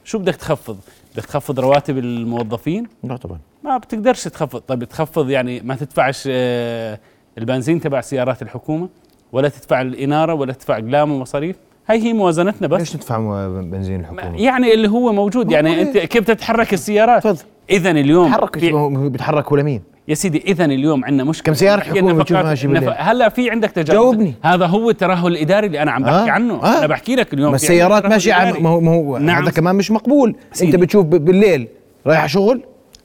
شو 0.05 0.19
بدك 0.19 0.37
تخفض؟ 0.37 0.79
بدك 1.15 1.25
تخفض 1.25 1.61
رواتب 1.61 1.99
الموظفين؟ 1.99 2.87
لا 3.05 3.17
طبعا. 3.17 3.39
ما 3.65 3.79
بتقدرش 3.79 4.25
تخفض. 4.25 4.61
طيب 4.61 4.85
تخفض 4.85 5.31
يعني 5.31 5.61
ما 5.61 5.77
تدفعش 5.77 6.25
آه، 6.31 6.99
البنزين 7.39 7.81
تبع 7.81 8.01
سيارات 8.01 8.43
الحكومة 8.43 8.89
ولا 9.33 9.49
تدفع 9.49 9.81
الإنارة 9.81 10.35
ولا 10.35 10.53
تدفع 10.53 10.75
اقلام 10.75 11.13
ومصاريف؟ 11.13 11.57
هاي 11.89 12.03
هي 12.03 12.13
موازنتنا 12.13 12.69
بس 12.69 12.81
ليش 12.81 12.97
ندفع 12.97 13.19
مو- 13.19 13.63
بنزين 13.63 14.01
الحكومة؟ 14.01 14.41
يعني 14.41 14.75
اللي 14.75 14.89
هو 14.89 15.13
موجود 15.13 15.51
يعني 15.53 15.83
أنت 15.83 15.99
كيف 15.99 16.25
تتحرك 16.25 16.73
السيارات 16.75 17.25
تفضل. 17.25 17.39
اذا 17.71 17.91
اليوم 17.91 18.29
تحرك 18.33 18.59
بيتحرك 18.93 19.53
ولا 19.53 19.63
مين؟ 19.63 19.83
يا 20.09 20.15
سيدي 20.15 20.43
اذا 20.47 20.65
اليوم 20.65 21.05
عندنا 21.05 21.25
مشكلة 21.25 21.45
كم 21.55 21.59
سيارة 21.59 21.81
حكينا 21.81 21.97
حكومة 22.09 22.23
بتشوف 22.23 22.33
نفقات- 22.37 22.47
ماشي 22.49 22.67
بالليل؟ 22.69 22.95
هلا 22.99 23.29
في 23.29 23.51
عندك 23.51 23.71
تجاوز 23.71 23.91
جاوبني. 24.01 24.35
هذا 24.43 24.67
هو 24.67 24.91
الترهل 24.91 25.33
الإداري 25.33 25.67
اللي 25.67 25.83
أنا 25.83 25.91
عم 25.91 26.03
بحكي 26.03 26.31
آه. 26.31 26.31
عنه 26.33 26.55
آه. 26.55 26.79
أنا 26.79 26.87
بحكي 26.87 27.17
لك 27.17 27.35
اليوم 27.35 27.53
بس 27.53 27.63
السيارات 27.63 28.07
ماشية 28.07 28.33
عم. 28.33 28.63
ما 28.63 28.69
هو 28.71 28.81
ما 28.81 28.91
هو 28.95 29.19
نعم. 29.19 29.43
هذا 29.43 29.51
كمان 29.51 29.75
مش 29.77 29.91
مقبول 29.91 30.37
سيدي. 30.53 30.73
انت 30.73 30.83
بتشوف 30.83 31.07
بالليل 31.07 31.69
رايح 32.07 32.27
شغل 32.27 32.63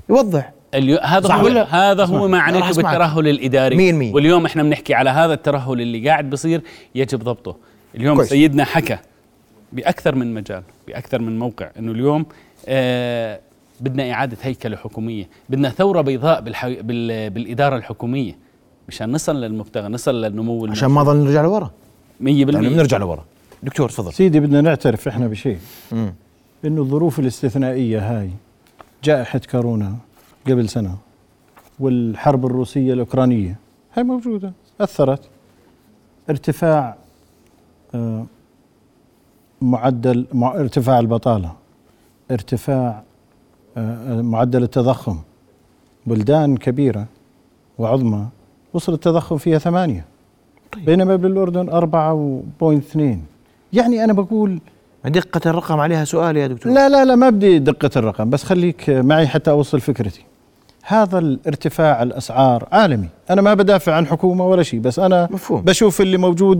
يوضح 0.09 0.51
اليو... 0.73 0.97
هذا 1.03 1.27
صح 1.27 1.35
هو 1.35 1.45
ولا؟ 1.45 1.91
هذا. 1.91 2.05
هو 2.05 2.27
ما 2.27 2.39
عنيته. 2.39 2.67
بالترهل 2.67 3.27
الإداري 3.27 3.75
مين 3.75 3.95
مين؟ 3.95 4.13
واليوم 4.15 4.45
إحنا 4.45 4.63
بنحكي 4.63 4.93
على 4.93 5.09
هذا 5.09 5.33
الترهل 5.33 5.81
اللي 5.81 6.09
قاعد 6.09 6.29
بصير 6.29 6.61
يجب 6.95 7.19
ضبطه 7.23 7.55
اليوم 7.95 8.15
كويس. 8.15 8.29
سيدنا 8.29 8.63
حكى 8.63 8.97
بأكثر 9.73 10.15
من 10.15 10.33
مجال 10.33 10.63
بأكثر 10.87 11.21
من 11.21 11.39
موقع 11.39 11.69
إنه 11.79 11.91
اليوم 11.91 12.25
آه 12.67 13.39
بدنا 13.81 14.11
إعادة 14.11 14.37
هيكلة 14.41 14.77
حكومية 14.77 15.29
بدنا 15.49 15.69
ثورة 15.69 16.01
بيضاء 16.01 16.41
بالحي... 16.41 16.81
بال... 16.81 17.29
بالإدارة 17.29 17.75
الحكومية 17.75 18.37
مشان 18.87 19.11
نصل 19.11 19.35
للمبتغى 19.41 19.87
نصل 19.87 20.21
للنمو 20.21 20.67
عشان 20.67 20.89
ما 20.89 21.03
ضل 21.03 21.17
نرجع 21.17 21.41
لورا. 21.41 21.71
100% 22.21 22.27
يعني 22.27 22.45
بنرجع 22.45 22.97
لورا. 22.97 23.25
دكتور 23.63 23.89
تفضل. 23.89 24.13
سيدي 24.13 24.39
بدنا 24.39 24.61
نعترف 24.61 25.07
إحنا 25.07 25.27
بشيء. 25.27 25.59
إنه 26.65 26.81
الظروف 26.81 27.19
الاستثنائية 27.19 27.99
هاي 28.19 28.29
جائحة 29.03 29.41
كورونا 29.51 29.95
قبل 30.47 30.69
سنة 30.69 30.97
والحرب 31.79 32.45
الروسية 32.45 32.93
الأوكرانية 32.93 33.55
هاي 33.97 34.03
موجودة 34.03 34.53
أثرت. 34.81 35.29
ارتفاع 36.29 36.97
معدل 39.61 40.25
مع 40.33 40.55
ارتفاع 40.55 40.99
البطالة 40.99 41.51
ارتفاع 42.31 43.03
آه، 43.77 44.21
معدل 44.21 44.63
التضخم 44.63 45.17
بلدان 46.05 46.57
كبيرة 46.57 47.05
وعظمى 47.77 48.25
وصل 48.73 48.93
التضخم 48.93 49.37
فيها 49.37 49.57
ثمانية. 49.57 50.05
بينما 50.85 51.15
بالأردن 51.15 51.69
أربعة 51.69 52.13
وبوينت 52.13 52.83
اثنين. 52.85 53.25
يعني 53.73 54.03
أنا 54.03 54.13
بقول 54.13 54.59
دقة 55.05 55.49
الرقم 55.49 55.79
عليها 55.79 56.05
سؤال 56.05 56.37
يا 56.37 56.47
دكتور. 56.47 56.73
لا 56.73 56.89
لا 56.89 57.05
لا 57.05 57.15
ما 57.15 57.29
بدي 57.29 57.59
دقة 57.59 57.89
الرقم 57.95 58.29
بس 58.29 58.43
خليك 58.43 58.89
معي 58.89 59.27
حتى 59.27 59.51
أوصل 59.51 59.81
فكرتي. 59.81 60.23
هذا 60.85 61.19
الارتفاع 61.19 62.03
الأسعار 62.03 62.67
عالمي. 62.71 63.07
أنا 63.29 63.41
ما 63.41 63.53
بدافع 63.53 63.93
عن 63.93 64.07
حكومة 64.07 64.47
ولا 64.47 64.63
شيء 64.63 64.79
بس 64.79 64.99
أنا 64.99 65.27
مفهوم. 65.31 65.61
بشوف 65.61 66.01
اللي 66.01 66.17
موجود 66.17 66.59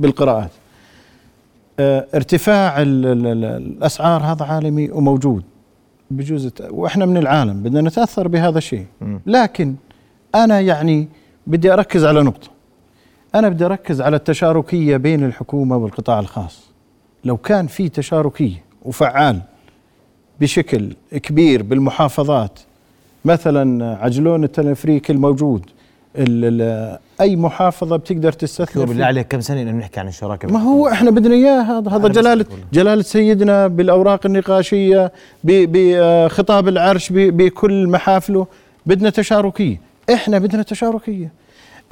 بالقراءات. 0.00 0.50
آه، 1.80 2.06
ارتفاع 2.14 2.82
ال 2.82 3.06
ال 3.06 3.26
ال 3.26 3.44
الأسعار 3.44 4.22
هذا 4.22 4.44
عالمي 4.44 4.90
وموجود 4.90 5.42
بجوز 6.10 6.50
وإحنا 6.70 7.06
من 7.06 7.16
العالم 7.16 7.62
بدنا 7.62 7.80
نتأثر 7.80 8.28
بهذا 8.28 8.58
الشيء. 8.58 8.86
لكن 9.26 9.74
أنا 10.34 10.60
يعني 10.60 11.08
بدي 11.46 11.72
أركز 11.72 12.04
على 12.04 12.22
نقطة. 12.22 12.48
أنا 13.34 13.48
بدي 13.48 13.64
أركز 13.64 14.00
على 14.00 14.16
التشاركية 14.16 14.96
بين 14.96 15.24
الحكومة 15.24 15.76
والقطاع 15.76 16.20
الخاص. 16.20 16.70
لو 17.24 17.36
كان 17.36 17.66
في 17.66 17.88
تشاركية 17.88 18.64
وفعال 18.82 19.40
بشكل 20.40 20.92
كبير 21.12 21.62
بالمحافظات 21.62 22.58
مثلا 23.24 23.96
عجلون 24.02 24.44
التلفريك 24.44 25.10
الموجود 25.10 25.62
ال 26.16 26.44
ال 26.62 26.98
أي 27.20 27.36
محافظة 27.36 27.96
بتقدر 27.96 28.32
تستثمر 28.32 28.84
بالله. 28.84 29.04
عليك 29.06 29.28
كم 29.28 29.40
سنة 29.40 29.62
إنه 29.62 29.70
نحكي 29.72 30.00
عن 30.00 30.08
الشراكة 30.08 30.48
ما 30.52 30.62
هو 30.62 30.88
إحنا 30.88 31.10
بدنا 31.10 31.34
إياه 31.34 31.62
هذا 31.62 31.90
هذا 31.90 32.08
جلاله. 32.08 32.44
جلالة 32.72 33.02
سيدنا 33.02 33.66
بالأوراق 33.66 34.26
النقاشية 34.26 35.12
بخطاب 35.44 36.68
العرش 36.68 37.12
ب- 37.12 37.36
بكل 37.36 37.88
محافله 37.88 38.46
بدنا 38.86 39.10
تشاركية 39.10 39.80
إحنا 40.12 40.38
بدنا 40.38 40.62
تشاركية 40.62 41.32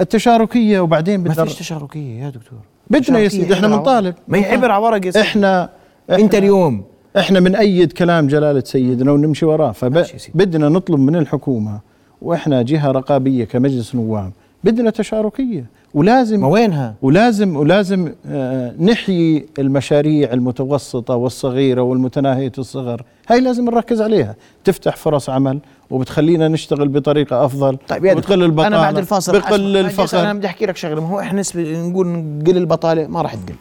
التشاركية 0.01 0.79
وبعدين 0.79 1.19
ما 1.19 1.29
بدنا 1.29 1.45
فيش 1.45 1.55
تشاركية 1.55 2.23
يا 2.23 2.29
دكتور 2.29 2.59
بدنا 2.89 3.19
يا 3.19 3.27
سيدي 3.29 3.53
إحنا 3.53 3.67
بنطالب. 3.67 4.15
ما 4.27 4.37
هي 4.37 4.45
عبر 4.51 4.71
على 4.71 4.83
ورق 4.83 5.17
إحنا 5.17 5.69
أنت 6.09 6.35
اليوم 6.35 6.83
إحنا 7.17 7.39
بنأيد 7.39 7.91
كلام 7.91 8.27
جلالة 8.27 8.63
سيدنا 8.65 9.11
ونمشي 9.11 9.45
وراه. 9.45 9.71
فبدنا 9.71 10.69
نطلب 10.69 10.99
من 10.99 11.15
الحكومة 11.15 11.79
وإحنا 12.21 12.61
جهة 12.61 12.91
رقابية 12.91 13.45
كمجلس 13.45 13.95
نواب 13.95 14.31
بدنا 14.63 14.89
تشاركية. 14.89 15.65
ولازم 15.93 16.39
ما 16.41 16.47
وينها؟ 16.47 16.95
ولازم 17.01 17.57
ولازم 17.57 18.13
آه، 18.25 18.73
نحيي 18.79 19.45
المشاريع 19.59 20.33
المتوسطة 20.33 21.15
والصغيرة 21.15 21.81
والمتناهية 21.81 22.51
الصغر. 22.57 23.03
هاي 23.29 23.41
لازم 23.41 23.65
نركز 23.65 24.01
عليها. 24.01 24.35
تفتح 24.63 24.95
فرص 24.95 25.29
عمل 25.29 25.59
وبتخلينا 25.89 26.47
نشتغل 26.47 26.87
بطريقة 26.87 27.45
أفضل 27.45 27.77
طيب 27.87 28.05
يا 28.05 28.13
وبتقل 28.13 28.43
البطالة 28.43 28.67
أنا 28.67 28.77
بعد 28.77 28.97
الفاصل 28.97 29.31
بقل 29.31 29.77
الفقر. 29.77 30.33
بدي 30.33 30.47
أحكي 30.47 30.65
لك 30.65 30.77
شغلة. 30.77 31.01
ما 31.01 31.07
هو 31.07 31.19
إحنا 31.19 31.39
نسبة 31.39 31.87
نقول 31.87 32.07
نقل 32.07 32.57
البطالة 32.57 33.07
ما 33.07 33.21
راح 33.21 33.33
تقل. 33.33 33.55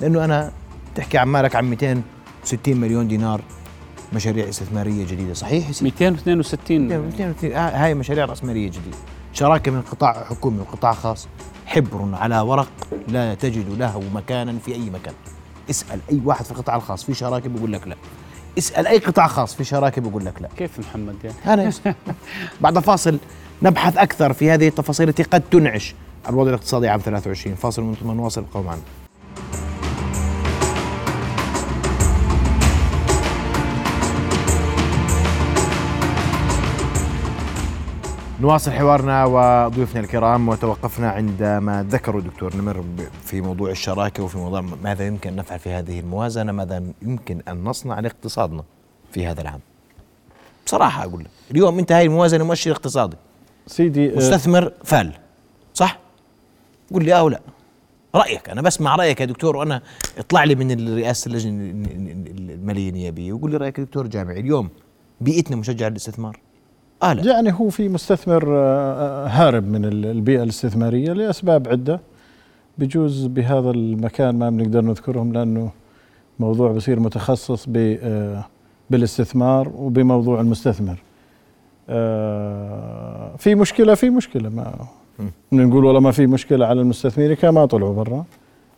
لأنه 0.00 0.24
أنا 0.24 0.50
تحكي 0.94 1.18
عن 1.18 1.28
مالك 1.28 1.56
عن 1.56 1.64
260 2.46 2.76
مليون 2.76 3.08
دينار 3.08 3.40
مشاريع 4.12 4.48
استثمارية 4.48 5.06
جديدة 5.06 5.34
صحيح؟ 5.34 5.68
يا 5.68 5.72
سيدي 5.72 5.90
262 5.90 6.80
260 6.80 7.52
هاي 7.52 7.94
مشاريع 7.94 8.24
رأسمالية 8.24 8.66
جديدة. 8.68 8.96
شراكة 9.32 9.70
من 9.70 9.82
قطاع 9.82 10.24
حكومي 10.24 10.60
وقطاع 10.60 10.92
خاص. 10.92 11.28
حبر 11.66 12.08
على 12.12 12.40
ورق 12.40 12.68
لا 13.08 13.34
تجد 13.34 13.78
له 13.78 14.02
مكانا 14.14 14.58
في 14.58 14.74
أي 14.74 14.90
مكان. 14.90 15.14
اسأل 15.70 16.00
أي 16.10 16.20
واحد 16.24 16.44
في 16.44 16.50
القطاع 16.50 16.76
الخاص. 16.76 17.04
في 17.04 17.14
شراكة 17.14 17.48
بيقول 17.48 17.72
لك 17.72 17.88
لا. 17.88 17.96
اسأل 18.58 18.86
أي 18.86 18.98
قطاع 18.98 19.26
خاص. 19.26 19.54
في 19.54 19.64
شراكة 19.64 20.02
بيقول 20.02 20.24
لك 20.24 20.42
لا. 20.42 20.48
كيف 20.56 20.78
محمد 20.78 21.16
يعني؟ 21.24 21.62
أنا 21.62 21.72
بعد 22.60 22.78
فاصل 22.78 23.18
نبحث 23.62 23.96
أكثر 23.96 24.32
في 24.32 24.50
هذه 24.50 24.68
التفاصيل 24.68 25.08
التي 25.08 25.22
قد 25.22 25.42
تنعش 25.50 25.94
الوضع 26.28 26.48
الاقتصادي 26.48 26.88
عام 26.88 27.00
23 27.00 27.54
فاصل 27.56 27.82
من 27.82 27.94
ثم 27.94 28.10
نواصل 28.10 28.44
نواصل 38.40 38.70
حوارنا 38.70 39.24
وضيوفنا 39.24 40.00
الكرام 40.00 40.48
وتوقفنا 40.48 41.10
عندما 41.10 41.86
ذكروا 41.90 42.20
دكتور 42.20 42.56
نمر 42.56 42.84
في 43.24 43.40
موضوع 43.40 43.70
الشراكة 43.70 44.22
وفي 44.22 44.38
موضوع 44.38 44.60
ماذا 44.60 45.06
يمكن 45.06 45.30
أن 45.30 45.36
نفعل 45.36 45.58
في 45.58 45.70
هذه 45.70 46.00
الموازنة 46.00 46.52
ماذا 46.52 46.82
يمكن 47.02 47.42
أن 47.48 47.64
نصنع 47.64 48.00
لاقتصادنا 48.00 48.64
في 49.12 49.26
هذا 49.26 49.40
العام. 49.40 49.60
بصراحة 50.66 51.04
أقول 51.04 51.20
لك 51.20 51.30
اليوم 51.50 51.78
أنت 51.78 51.92
هاي 51.92 52.04
الموازنة 52.06 52.44
مؤشر 52.44 52.70
اقتصادي. 52.70 53.16
سيدي 53.66 54.12
آه، 54.12 54.16
مستثمر 54.16 54.72
فال 54.84 55.12
صح؟ 55.74 55.98
قول 56.92 57.04
لي 57.04 57.14
آه 57.14 57.22
ولا. 57.22 57.40
رأيك 58.14 58.48
أنا 58.48 58.62
بسمع 58.62 58.96
رأيك 58.96 59.20
يا 59.20 59.26
دكتور 59.26 59.56
وأنا 59.56 59.82
اطلع 60.18 60.44
لي 60.44 60.54
من 60.54 60.94
رئاسه 60.98 61.28
اللجنة 61.28 61.52
المالية 61.52 62.88
النيابية 62.88 63.32
وقول 63.32 63.50
لي 63.50 63.56
رأيك 63.56 63.78
يا 63.78 63.84
دكتور 63.84 64.06
جامعي 64.06 64.40
اليوم 64.40 64.68
بيئتنا 65.20 65.56
مشجعة 65.56 65.88
للاستثمار؟ 65.88 66.40
لا. 67.02 67.32
يعني 67.32 67.52
هو 67.52 67.68
في 67.68 67.88
مستثمر 67.88 68.44
آه، 68.48 69.26
هارب 69.26 69.68
من 69.68 69.84
ال- 69.84 70.06
البيئة 70.06 70.42
الاستثمارية 70.42 71.12
لأسباب 71.12 71.68
عدة. 71.68 72.00
بجوز 72.78 73.26
بهذا 73.26 73.70
المكان 73.70 74.38
ما 74.38 74.50
بنقدر 74.50 74.80
نذكرهم 74.80 75.32
لأنه 75.32 75.70
موضوع 76.40 76.72
بصير 76.72 77.00
متخصص 77.00 77.66
ب- 77.68 77.98
آه، 78.02 78.44
بالاستثمار 78.90 79.68
وبموضوع 79.76 80.40
المستثمر. 80.40 80.96
آه، 81.88 83.30
في 83.38 83.54
مشكلة 83.54 83.94
في 83.94 84.10
مشكلة. 84.10 84.48
ما 84.48 84.72
نقول 85.52 85.84
والله 85.84 86.00
ما 86.00 86.10
في 86.10 86.26
مشكلة 86.26 86.66
على 86.66 86.80
المستثمرين 86.80 87.34
كان 87.34 87.50
ما 87.54 87.66
طلعوا 87.66 87.94
برا. 87.94 88.24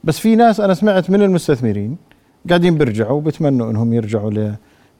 بس 0.04 0.18
في 0.18 0.36
ناس 0.36 0.60
أنا 0.60 0.74
سمعت 0.74 1.10
من 1.10 1.22
المستثمرين 1.22 1.96
قاعدين 2.48 2.78
بيرجعوا 2.78 3.16
وبتمنوا 3.16 3.70
إنهم 3.70 3.92
يرجعوا 3.92 4.30
ل 4.30 4.54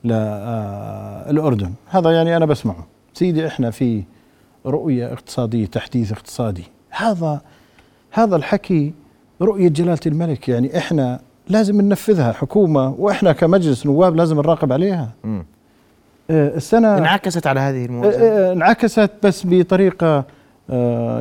للأردن 0.05 1.73
هذا 1.91 2.11
يعني 2.11 2.37
أنا 2.37 2.47
بسمعه. 2.47 2.87
سيدي 3.19 3.47
إحنا 3.47 3.71
في 3.71 4.03
رؤية 4.67 5.13
اقتصادية 5.13 5.67
تحديث 5.67 6.13
اقتصادي. 6.13 6.65
هذا 6.91 7.41
هذا 8.11 8.37
الحكي 8.37 8.93
رؤية 9.43 9.69
جلالة 9.69 9.99
الملك 10.07 10.49
يعني 10.49 10.79
إحنا 10.79 11.21
لازم 11.49 11.81
ننفذها 11.81 12.33
حكومة 12.33 12.95
وإحنا 12.99 13.33
كمجلس 13.33 13.87
نواب 13.87 14.17
لازم 14.17 14.37
نراقب 14.37 14.73
عليها. 14.73 15.11
آه، 15.25 16.57
السنة 16.57 16.99
انعكست 16.99 17.47
على 17.47 17.61
هذه 17.61 17.85
الموازنه 17.85 18.23
آه، 18.25 18.51
آه، 18.51 18.53
انعكست 18.53 19.11
بس 19.23 19.43
بطريقة 19.47 20.25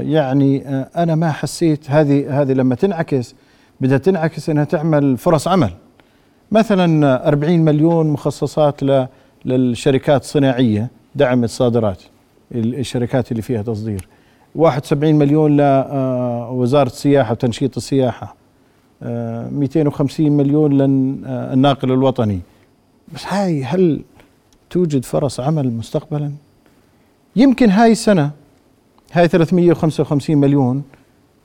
يعني 0.02 0.68
أنا 0.98 1.16
ما 1.16 1.32
حسيت 1.32 1.92
هذه 1.92 2.42
هذه 2.42 2.52
لما 2.54 2.76
تنعكس 2.76 3.36
بدها 3.82 3.98
تنعكس 3.98 4.50
أنها 4.50 4.64
تعمل 4.64 5.18
فرص 5.18 5.48
عمل. 5.48 5.70
مثلا 6.52 7.28
40 7.28 7.60
مليون 7.66 8.08
مخصصات 8.10 8.84
ل- 8.84 9.08
للشركات 9.46 10.22
الصناعية. 10.22 10.90
دعم 11.18 11.44
الصادرات 11.44 12.02
ال- 12.56 12.76
الشركات 12.80 13.32
اللي 13.32 13.42
فيها 13.42 13.62
تصدير. 13.62 14.08
71 14.56 15.16
مليون 15.16 15.58
لوزاره 15.58 16.88
السياحة 16.88 17.32
وتنشيط 17.32 17.78
السياحة. 17.78 18.36
آه، 19.04 19.50
250 19.50 20.32
مليون 20.32 20.78
للناقل 20.78 21.92
الوطني. 21.92 22.40
بس 23.14 23.26
هاي 23.28 23.64
هل 23.64 24.02
توجد 24.70 25.06
فرص 25.06 25.40
عمل 25.40 25.72
مستقبلا؟ 25.72 26.32
يمكن 27.36 27.70
هاي 27.70 27.92
السنة. 27.92 28.32
هاي 29.14 29.28
355 29.28 30.38
مليون 30.38 30.84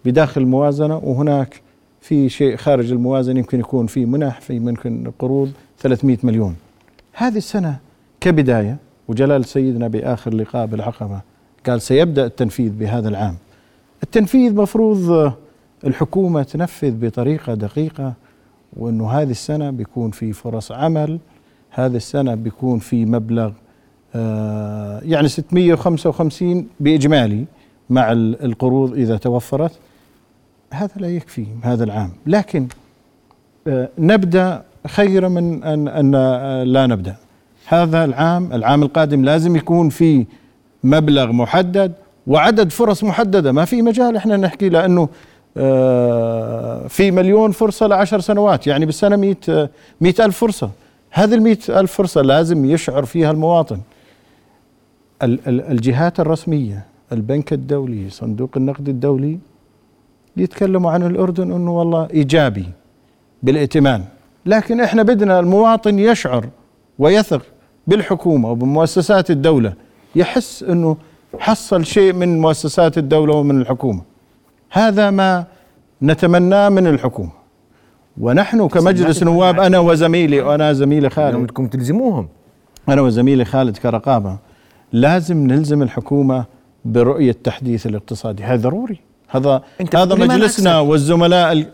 بداخل 0.05 0.41
الموازنة 0.41 0.97
وهناك 0.97 1.61
في 2.01 2.29
شيء 2.29 2.57
خارج 2.57 2.93
الموازنة 2.93 3.39
يمكن 3.39 3.61
يكون 3.61 3.87
في 3.87 4.07
منح 4.07 4.41
في 4.41 4.59
ممكن 4.59 5.13
قروض 5.19 5.53
300 5.79 6.19
مليون. 6.23 6.57
هذه 7.13 7.37
السنة 7.37 7.77
كبداية. 8.21 8.77
وجلال 9.13 9.45
سيدنا 9.45 9.89
بآخر 9.89 10.35
لقاء 10.35 10.67
بالعقبة 10.67 11.21
قال 11.67 11.83
سيبدأ 11.83 12.27
التنفيذ 12.27 12.71
بهذا 12.73 13.09
العام. 13.09 13.37
التنفيذ 14.03 14.55
مفروض 14.55 15.33
الحكومة 15.87 16.43
تنفذ 16.43 16.91
بطريقة 17.07 17.55
دقيقة 17.55 18.13
وأنه 18.77 19.11
هذه 19.11 19.31
السنة 19.31 19.71
بيكون 19.71 20.11
في 20.11 20.33
فرص 20.33 20.73
عمل 20.73 21.19
هذه 21.71 21.97
السنة 21.97 22.35
بيكون 22.35 22.79
في 22.79 23.05
مبلغ 23.07 23.53
آه، 24.15 25.01
يعني 25.05 25.29
655 25.29 26.67
بإجمالي 26.81 27.45
مع 27.91 28.13
ال- 28.13 28.45
القروض 28.45 28.93
إذا 28.95 29.17
توفرت. 29.17 29.73
هذا 30.73 30.91
لا 30.97 31.09
يكفي 31.09 31.47
هذا 31.63 31.85
العام. 31.85 32.11
لكن 32.27 32.67
آه، 33.67 33.89
نبدأ 33.99 34.63
خير 34.87 35.29
من 35.29 35.65
ان 35.65 35.89
أن 35.89 36.11
لا 36.73 36.87
نبدأ. 36.87 37.17
هذا 37.67 38.05
العام 38.05 38.53
العام 38.53 38.83
القادم 38.83 39.25
لازم 39.25 39.57
يكون 39.57 39.89
في 39.89 40.27
مبلغ 40.85 41.33
محدد 41.33 41.93
وعدد 42.27 42.71
فرص 42.71 43.05
محددة. 43.05 43.53
ما 43.53 43.65
في 43.65 43.83
مجال 43.83 44.17
إحنا 44.17 44.37
نحكي 44.37 44.69
لأنه 44.69 45.09
آه، 45.57 46.87
في 46.87 47.11
مليون 47.11 47.51
فرصة 47.53 47.87
لعشر 47.87 48.21
سنوات 48.21 48.67
يعني 48.67 48.87
100 49.17 49.37
آه، 49.49 49.69
100 50.01 50.15
ألف 50.21 50.39
فرصة. 50.39 50.71
هذه 51.11 51.35
ال 51.35 51.43
100 51.43 51.59
ألف 51.69 51.93
فرصة 51.93 52.23
لازم 52.23 52.65
يشعر 52.65 53.05
فيها 53.05 53.31
المواطن. 53.31 53.79
ال- 55.23 55.39
ال- 55.49 55.61
الجهات 55.71 56.21
الرسمية 56.21 56.85
البنك 57.13 57.53
الدولي 57.53 58.11
صندوق 58.11 58.51
النقد 58.57 58.89
الدولي 58.89 59.39
يتكلموا 60.37 60.91
عن 60.91 61.03
الأردن 61.03 61.53
إنه 61.53 61.79
والله 61.79 62.09
إيجابي 62.15 62.67
بالائتمان. 63.43 64.05
لكن 64.47 64.81
إحنا 64.81 65.03
بدنا 65.03 65.41
المواطن 65.41 65.99
يشعر 65.99 66.47
ويثق 66.99 67.43
بالحكومة 67.87 68.51
وبمؤسسات 68.51 69.31
الدولة 69.31 69.73
يحس 70.17 70.63
إنه 70.63 70.97
حصل 71.39 71.85
شيء 71.87 72.13
من 72.13 72.41
مؤسسات 72.41 72.99
الدولة 72.99 73.35
ومن 73.35 73.61
الحكومة. 73.61 74.03
هذا 74.71 75.11
ما 75.11 75.45
نتمناه 76.03 76.69
من 76.69 76.87
الحكومة. 76.87 77.31
ونحن 78.21 78.69
كمجلس 78.69 79.23
نواب 79.23 79.61
أنا 79.61 79.79
وزميلي 79.79 80.41
وأنا 80.41 80.73
زميلي 80.73 81.11
خالد. 81.11 81.37
بدكم 81.37 81.67
تلزموهم. 81.67 82.29
أنا 82.89 83.01
وزميلي 83.01 83.45
خالد 83.45 83.77
كرقابة 83.77 84.39
لازم 84.93 85.47
نلزم 85.47 85.83
الحكومة 85.83 86.45
برؤية 86.85 87.31
التحديث 87.31 87.87
الاقتصادي. 87.87 88.45
هذا 88.45 88.63
ضروري. 88.63 88.99
هذا 89.29 89.63
هذا 89.95 90.15
مجلسنا. 90.15 90.81
والزملاء 90.81 91.53
ال- 91.53 91.71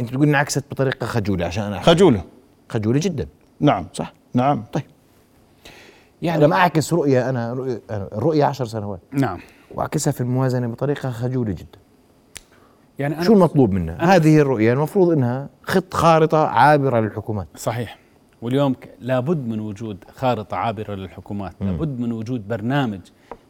أنت 0.00 0.08
بتقول 0.10 0.28
انعكست 0.28 0.64
بطريقة 0.70 1.06
خجولة 1.06 1.46
عشان 1.46 1.64
أنا 1.64 1.80
خجولة. 1.80 2.20
خجولة 2.68 3.00
جدا. 3.00 3.26
نعم. 3.60 3.86
صح. 3.92 4.12
نعم. 4.34 4.64
طيب. 4.72 4.82
يعني 6.22 6.44
لما 6.44 6.56
أعكس 6.56 6.92
رؤيه 6.92 7.30
أنا 7.30 7.52
رؤيه 7.52 7.80
رؤيه 8.12 8.44
10 8.44 8.64
سنوات. 8.64 9.00
نعم. 9.12 9.38
وأعكسها 9.74 10.10
في 10.10 10.20
الموازنة 10.20 10.66
بطريقة 10.66 11.10
خجولة 11.10 11.52
جدا. 11.52 11.78
يعني 12.98 13.14
أنا 13.14 13.24
شو 13.24 13.32
المطلوب 13.32 13.72
منا 13.72 14.16
هذه 14.16 14.38
الرؤية. 14.38 14.72
المفروض 14.72 15.10
إنها 15.10 15.48
خط 15.62 15.94
خارطة 15.94 16.46
عابرة 16.46 17.00
للحكومات. 17.00 17.48
صحيح. 17.56 17.98
واليوم 18.42 18.76
لابد 19.00 19.46
من 19.46 19.60
وجود 19.60 20.04
خارطة 20.14 20.56
عابرة 20.56 20.94
للحكومات. 20.94 21.52
لابد 21.60 22.00
من 22.00 22.12
وجود 22.12 22.48
برنامج 22.48 23.00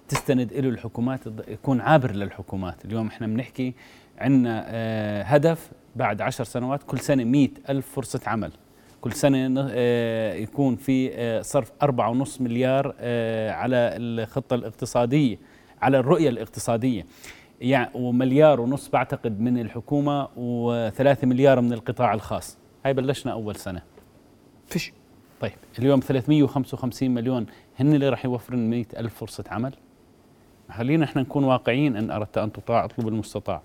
تستند 0.09 0.53
له 0.53 0.69
الحكومات 0.69 1.21
يكون 1.49 1.81
عابر 1.81 2.11
للحكومات. 2.11 2.85
اليوم 2.85 3.07
إحنا 3.07 3.27
بنحكي 3.27 3.75
عندنا 4.19 4.65
آه 4.67 5.23
هدف 5.23 5.71
بعد 5.97 6.21
عشر 6.21 6.45
سنوات 6.45 6.83
كل 6.83 6.99
سنة 6.99 7.25
مئة 7.25 7.51
ألف 7.69 7.87
فرصة 7.95 8.21
عمل. 8.27 8.53
كل 9.07 9.13
سنة 9.13 9.69
آه 9.71 10.35
يكون 10.35 10.77
في 10.77 11.11
آه 11.15 11.43
صرف 11.43 11.73
أربعة 11.83 12.11
ونص 12.11 12.41
مليار 12.41 12.95
آه 13.01 13.51
على 13.51 13.77
الخطة 13.77 14.55
الاقتصادية 14.55 15.39
على 15.83 15.99
الرؤية 15.99 16.29
الاقتصادية. 16.29 17.07
يعني 17.61 17.91
ومليار 17.95 18.61
ونص 18.61 18.89
بعتقد 18.89 19.41
من 19.41 19.59
الحكومة 19.59 20.29
وثلاثة 20.37 21.27
مليار 21.27 21.61
من 21.61 21.73
القطاع 21.73 22.15
الخاص. 22.15 22.59
هاي 22.85 22.95
بلشنا 22.95 23.33
أول 23.33 23.57
سنة. 23.57 23.83
فيش. 24.67 24.93
طيب 25.41 25.53
اليوم 25.79 26.01
355 26.01 27.11
مليون 27.11 27.47
هن 27.81 27.95
اللي 27.95 28.09
راح 28.09 28.25
يوفرن 28.25 28.71
100 28.71 28.85
ألف 28.97 29.15
فرصة 29.15 29.45
عمل. 29.49 29.75
خلينا 30.71 31.05
إحنا 31.05 31.23
نكون 31.23 31.45
واقعيين 31.45 31.97
إن 31.97 32.11
أردت 32.11 32.39
أن 32.39 32.53
تطاع 32.53 32.85
أطلب 32.85 33.09
المستطاع. 33.09 33.63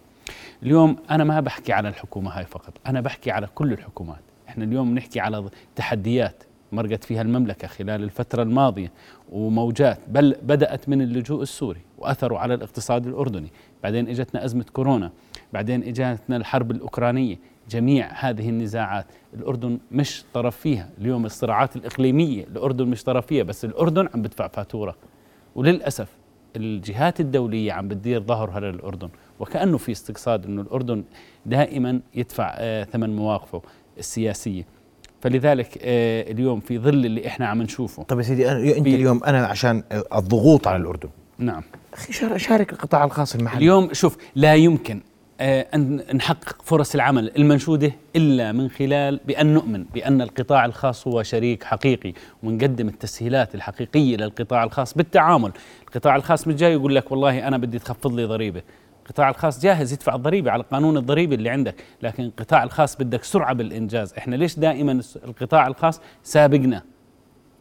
اليوم 0.63 0.95
أنا 1.11 1.23
ما 1.23 1.39
بحكي 1.39 1.73
على 1.73 1.89
الحكومة 1.89 2.37
هاي 2.37 2.45
فقط 2.45 2.73
أنا 2.87 3.01
بحكي 3.01 3.31
على 3.31 3.47
كل 3.55 3.73
الحكومات. 3.73 4.30
إحنا 4.51 4.63
اليوم 4.63 4.91
بنحكي 4.91 5.19
على 5.19 5.49
تحديات 5.75 6.43
مرقت 6.71 7.03
فيها 7.03 7.21
المملكة 7.21 7.67
خلال 7.67 8.03
الفترة 8.03 8.43
الماضية 8.43 8.91
وموجات 9.31 9.99
بل 10.07 10.35
بدأت 10.43 10.89
من 10.89 11.01
اللجوء 11.01 11.41
السوري 11.41 11.79
وأثروا 11.97 12.39
على 12.39 12.53
الاقتصاد 12.53 13.07
الأردني. 13.07 13.47
بعدين 13.83 14.07
إجتنا 14.07 14.45
أزمة 14.45 14.65
كورونا 14.73 15.11
بعدين 15.53 15.83
إجتنا 15.83 16.37
الحرب 16.37 16.71
الأوكرانية. 16.71 17.37
جميع 17.69 18.07
هذه 18.13 18.49
النزاعات 18.49 19.05
الأردن 19.33 19.79
مش 19.91 20.23
طرف 20.33 20.57
فيها. 20.57 20.89
اليوم 21.01 21.25
الصراعات 21.25 21.75
الإقليمية 21.75 22.43
الأردن 22.43 22.87
مش 22.87 23.03
طرف 23.03 23.25
فيها 23.25 23.43
بس 23.43 23.65
الأردن 23.65 24.09
عم 24.13 24.21
بدفع 24.21 24.47
فاتورة. 24.47 24.95
وللأسف 25.55 26.09
الجهات 26.55 27.19
الدولية 27.19 27.73
عم 27.73 27.87
بتدير 27.87 28.21
ظهرها 28.21 28.59
للأردن 28.59 29.09
وكأنه 29.39 29.77
في 29.77 29.91
استقصاد 29.91 30.45
أنه 30.45 30.61
الأردن 30.61 31.03
دائما 31.45 31.99
يدفع 32.15 32.53
آه 32.57 32.83
ثمن 32.83 33.15
مواقفه. 33.15 33.61
السياسية. 34.01 34.63
فلذلك 35.21 35.77
آه 35.81 36.31
اليوم 36.31 36.59
في 36.59 36.79
ظل 36.79 37.05
اللي 37.05 37.27
إحنا 37.27 37.47
عم 37.47 37.61
نشوفه. 37.61 38.03
طيب 38.03 38.19
يا 38.19 38.23
سيدي 38.23 38.51
أنا 38.51 38.77
أنت 38.77 38.87
اليوم 38.87 39.23
أنا 39.23 39.45
عشان 39.45 39.83
الضغوط 40.15 40.67
على 40.67 40.77
الأردن. 40.81 41.09
نعم. 41.37 41.63
أخي 41.93 42.13
شار- 42.13 42.37
شارك 42.37 42.73
القطاع 42.73 43.03
الخاص 43.03 43.35
المحلي. 43.35 43.57
اليوم 43.59 43.93
شوف 43.93 44.17
لا 44.35 44.55
يمكن 44.55 45.01
آه، 45.43 45.67
أن 45.75 45.95
نحقق 46.15 46.61
فرص 46.63 46.95
العمل 46.95 47.31
المنشودة 47.37 47.91
إلا 48.15 48.51
من 48.51 48.69
خلال 48.69 49.19
بأن 49.27 49.53
نؤمن 49.53 49.83
بأن 49.93 50.21
القطاع 50.21 50.65
الخاص 50.65 51.07
هو 51.07 51.23
شريك 51.23 51.63
حقيقي 51.63 52.13
ونقدم 52.43 52.87
التسهيلات 52.87 53.55
الحقيقية 53.55 54.17
للقطاع 54.17 54.63
الخاص 54.63 54.93
بالتعامل. 54.93 55.51
القطاع 55.87 56.15
الخاص 56.15 56.47
مش 56.47 56.55
جاي 56.55 56.71
يقول 56.73 56.95
لك 56.95 57.11
والله 57.11 57.47
أنا 57.47 57.57
بدي 57.57 57.79
تخفض 57.79 58.13
لي 58.13 58.25
ضريبة. 58.25 58.61
القطاع 59.11 59.29
الخاص 59.29 59.61
جاهز 59.61 59.93
يدفع 59.93 60.15
الضريبة 60.15 60.51
على 60.51 60.63
قانون 60.71 60.97
الضريبة 60.97 61.35
اللي 61.35 61.49
عندك 61.49 61.75
لكن 62.01 62.23
القطاع 62.23 62.63
الخاص 62.63 62.95
بدك 62.95 63.23
سرعة 63.23 63.53
بالإنجاز. 63.53 64.13
إحنا 64.17 64.35
ليش 64.35 64.59
دائما 64.59 65.01
القطاع 65.25 65.67
الخاص 65.67 66.01
سابقنا؟ 66.23 66.83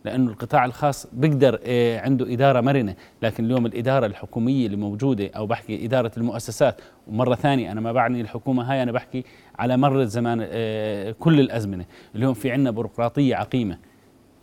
لأنه 0.05 0.31
القطاع 0.31 0.65
الخاص 0.65 1.07
بيقدر 1.13 1.61
آه، 1.65 2.01
عنده 2.01 2.33
إدارة 2.33 2.61
مرنة. 2.61 2.95
لكن 3.23 3.45
اليوم 3.45 3.67
الإدارة 3.67 4.07
الحكومية 4.07 4.67
اللي 4.67 4.77
موجودة 4.77 5.31
أو 5.37 5.47
بحكي 5.47 5.85
إدارة 5.85 6.13
المؤسسات 6.17 6.81
ومرة 7.09 7.35
ثانية 7.35 7.73
أنا 7.73 7.81
ما 7.81 7.93
بعني 7.93 8.21
الحكومة 8.21 8.73
هاي 8.73 8.83
أنا 8.83 8.93
بحكي 8.93 9.25
على 9.59 9.77
مر 9.77 10.01
الزمان 10.01 10.47
آه، 10.51 11.11
كل 11.11 11.41
الأزمنة. 11.41 11.85
اليوم 12.15 12.35
في 12.35 12.51
عندنا 12.51 12.71
بيروقراطية 12.71 13.37
عقيمة. 13.37 13.79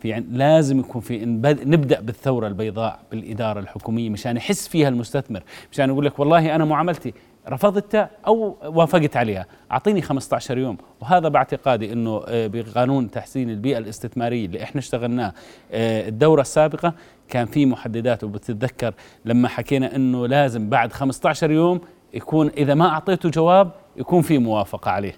في. 0.00 0.24
لازم 0.30 0.80
يكون 0.80 1.00
في 1.00 1.24
نبد... 1.24 1.68
نبدأ 1.68 2.00
بالثورة 2.00 2.46
البيضاء 2.46 3.00
بالإدارة 3.10 3.60
الحكومية 3.60 4.10
مشان 4.10 4.36
يحس 4.36 4.68
فيها 4.68 4.88
المستثمر 4.88 5.42
مشان 5.72 5.88
يقول 5.88 6.04
لك 6.04 6.18
والله 6.18 6.54
أنا 6.54 6.64
معاملتي 6.64 7.14
رفضتها 7.48 8.10
أو 8.26 8.56
وافقت 8.64 9.16
عليها 9.16 9.46
أعطيني 9.72 10.02
15 10.02 10.58
يوم. 10.58 10.76
وهذا 11.00 11.28
باعتقادي 11.28 11.92
إنه 11.92 12.22
آه، 12.26 12.46
بقانون 12.46 13.10
تحسين 13.10 13.50
البيئة 13.50 13.78
الاستثمارية 13.78 14.46
اللي 14.46 14.62
إحنا 14.62 14.78
اشتغلناه 14.78 15.32
آه، 15.72 16.08
الدورة 16.08 16.40
السابقة 16.40 16.94
كان 17.28 17.46
في 17.46 17.66
محددات. 17.66 18.24
وبتتذكر 18.24 18.94
لما 19.24 19.48
حكينا 19.48 19.96
إنه 19.96 20.26
لازم 20.26 20.68
بعد 20.68 20.92
15 20.92 21.50
يوم 21.50 21.80
يكون 22.14 22.48
إذا 22.48 22.74
ما 22.74 22.88
أعطيته 22.88 23.28
جواب 23.30 23.70
يكون 23.96 24.22
في 24.22 24.38
موافقة 24.38 24.90
عليه. 24.90 25.14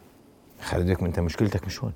خالد 0.61 0.91
أنت 0.91 1.21
مشكلتك 1.21 1.67
مش 1.67 1.85
هون. 1.85 1.93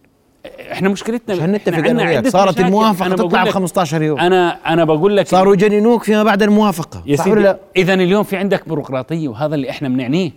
إحنا 0.72 0.88
مشكلتنا 0.88 1.34
عشان 1.34 1.52
نتفق 1.52 1.78
أنا 1.88 2.02
وياك. 2.02 2.28
صارت. 2.28 2.60
الموافقة 2.60 3.08
تطلع 3.08 3.44
ب 3.44 3.46
لك- 3.46 3.52
15 3.52 4.02
يوم. 4.02 4.20
أنا 4.20 4.72
أنا 4.72 4.84
بقول 4.84 5.16
لك 5.16 5.26
صاروا 5.26 5.54
يجننوك 5.54 6.02
فيما 6.04 6.22
بعد 6.22 6.42
الموافقة. 6.42 7.02
يا 7.06 7.16
سيدي؟ 7.16 7.54
اذا 7.76 7.94
اليوم 7.94 8.22
في 8.22 8.36
عندك 8.36 8.68
بيروقراطية 8.68 9.28
وهذا 9.28 9.54
اللي 9.54 9.70
إحنا 9.70 9.88
بنعنيه 9.88 10.30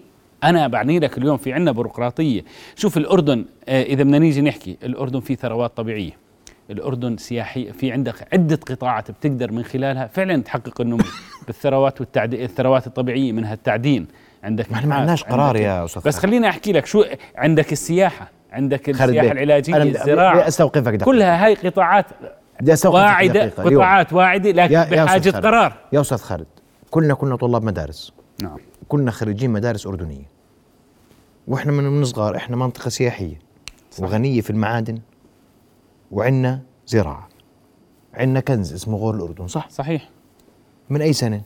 أنا 0.43 0.67
بعني 0.67 0.99
لك 0.99 1.17
اليوم 1.17 1.37
في 1.37 1.53
عندنا 1.53 1.71
بيروقراطية. 1.71 2.41
شوف 2.75 2.97
الأردن 2.97 3.45
آه، 3.69 3.83
إذا 3.83 4.03
بدنا 4.03 4.19
نيجي 4.19 4.41
نحكي 4.41 4.77
الأردن 4.83 5.19
فيه 5.19 5.35
ثروات 5.35 5.77
طبيعية. 5.77 6.11
الأردن 6.71 7.17
سياحي 7.17 7.73
في 7.73 7.91
عندك 7.91 8.33
عدة 8.33 8.59
قطاعات 8.69 9.11
بتقدر 9.11 9.51
من 9.51 9.63
خلالها 9.63 10.07
فعلا 10.13 10.41
تحقق 10.41 10.81
النمو. 10.81 11.03
بالثروات 11.47 12.01
والتعدين 12.01 12.41
الثروات 12.43 12.87
الطبيعية 12.87 13.31
منها 13.31 13.53
التعدين. 13.53 14.07
عندك 14.43 14.71
ما 14.71 14.77
إحنا 14.77 14.89
ما 14.89 14.95
عندناش 14.95 15.23
قرار 15.23 15.55
يا 15.55 15.85
أستاذ 15.85 16.01
بس. 16.05 16.17
خليني 16.19 16.49
أحكي 16.49 16.71
لك 16.71 16.85
شو 16.85 17.03
عندك 17.35 17.71
السياحة. 17.71 18.31
عندك 18.57 18.89
السياحة 18.89 19.31
العلاجية 19.31 19.77
الزراعة. 19.83 20.47
أستوقفك 20.47 20.81
دقيقة. 20.87 21.05
كلها 21.05 21.45
هاي 21.45 21.53
قطاعات 21.53 22.05
بدي 22.61 22.73
أستوقفك 22.73 22.95
واعدة 23.03 23.45
دقيقة. 23.45 23.63
قطاعات 23.63 24.13
واعدة 24.13 24.51
لكن 24.51 24.73
يا- 24.73 24.85
يا 24.85 25.03
بحاجة 25.05 25.29
خالد. 25.31 25.45
قرار. 25.45 25.73
يا 25.93 26.01
أستاذ 26.01 26.17
خالد 26.17 26.45
كلنا 26.89 27.13
كنا 27.13 27.35
طلاب 27.35 27.63
مدارس. 27.63 28.13
نعم. 28.43 28.57
كنا 28.87 29.11
خريجين 29.11 29.49
مدارس 29.49 29.87
أردنية. 29.87 30.25
وإحنا 31.47 31.71
من 31.71 31.83
من 31.83 32.03
صغار 32.05 32.35
إحنا 32.35 32.55
منطقة 32.55 32.89
سياحية. 32.89 33.39
وغنية 33.99 34.41
في 34.41 34.49
المعادن. 34.49 34.99
وعندنا 36.11 36.61
زراعة. 36.87 37.27
عندنا 38.13 38.39
كنز 38.39 38.73
اسمه 38.73 38.97
غور 38.97 39.15
الأردن 39.15 39.47
صح؟ 39.47 39.69
صحيح. 39.69 40.09
من 40.89 41.01
أي 41.01 41.13
سنة؟ 41.13 41.41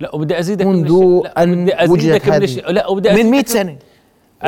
لا 0.00 0.14
وبدي 0.14 0.38
أزيدك 0.38 0.66
منذ 0.66 0.92
من 0.92 1.22
الش... 1.26 1.32
أن 1.38 1.90
وجدت 1.90 2.28
هذه. 2.28 2.54
لا 2.72 2.86
وبدي 2.88 3.08
من 3.08 3.14
أزيدك 3.14 3.30
100 3.30 3.44
سنة. 3.44 3.76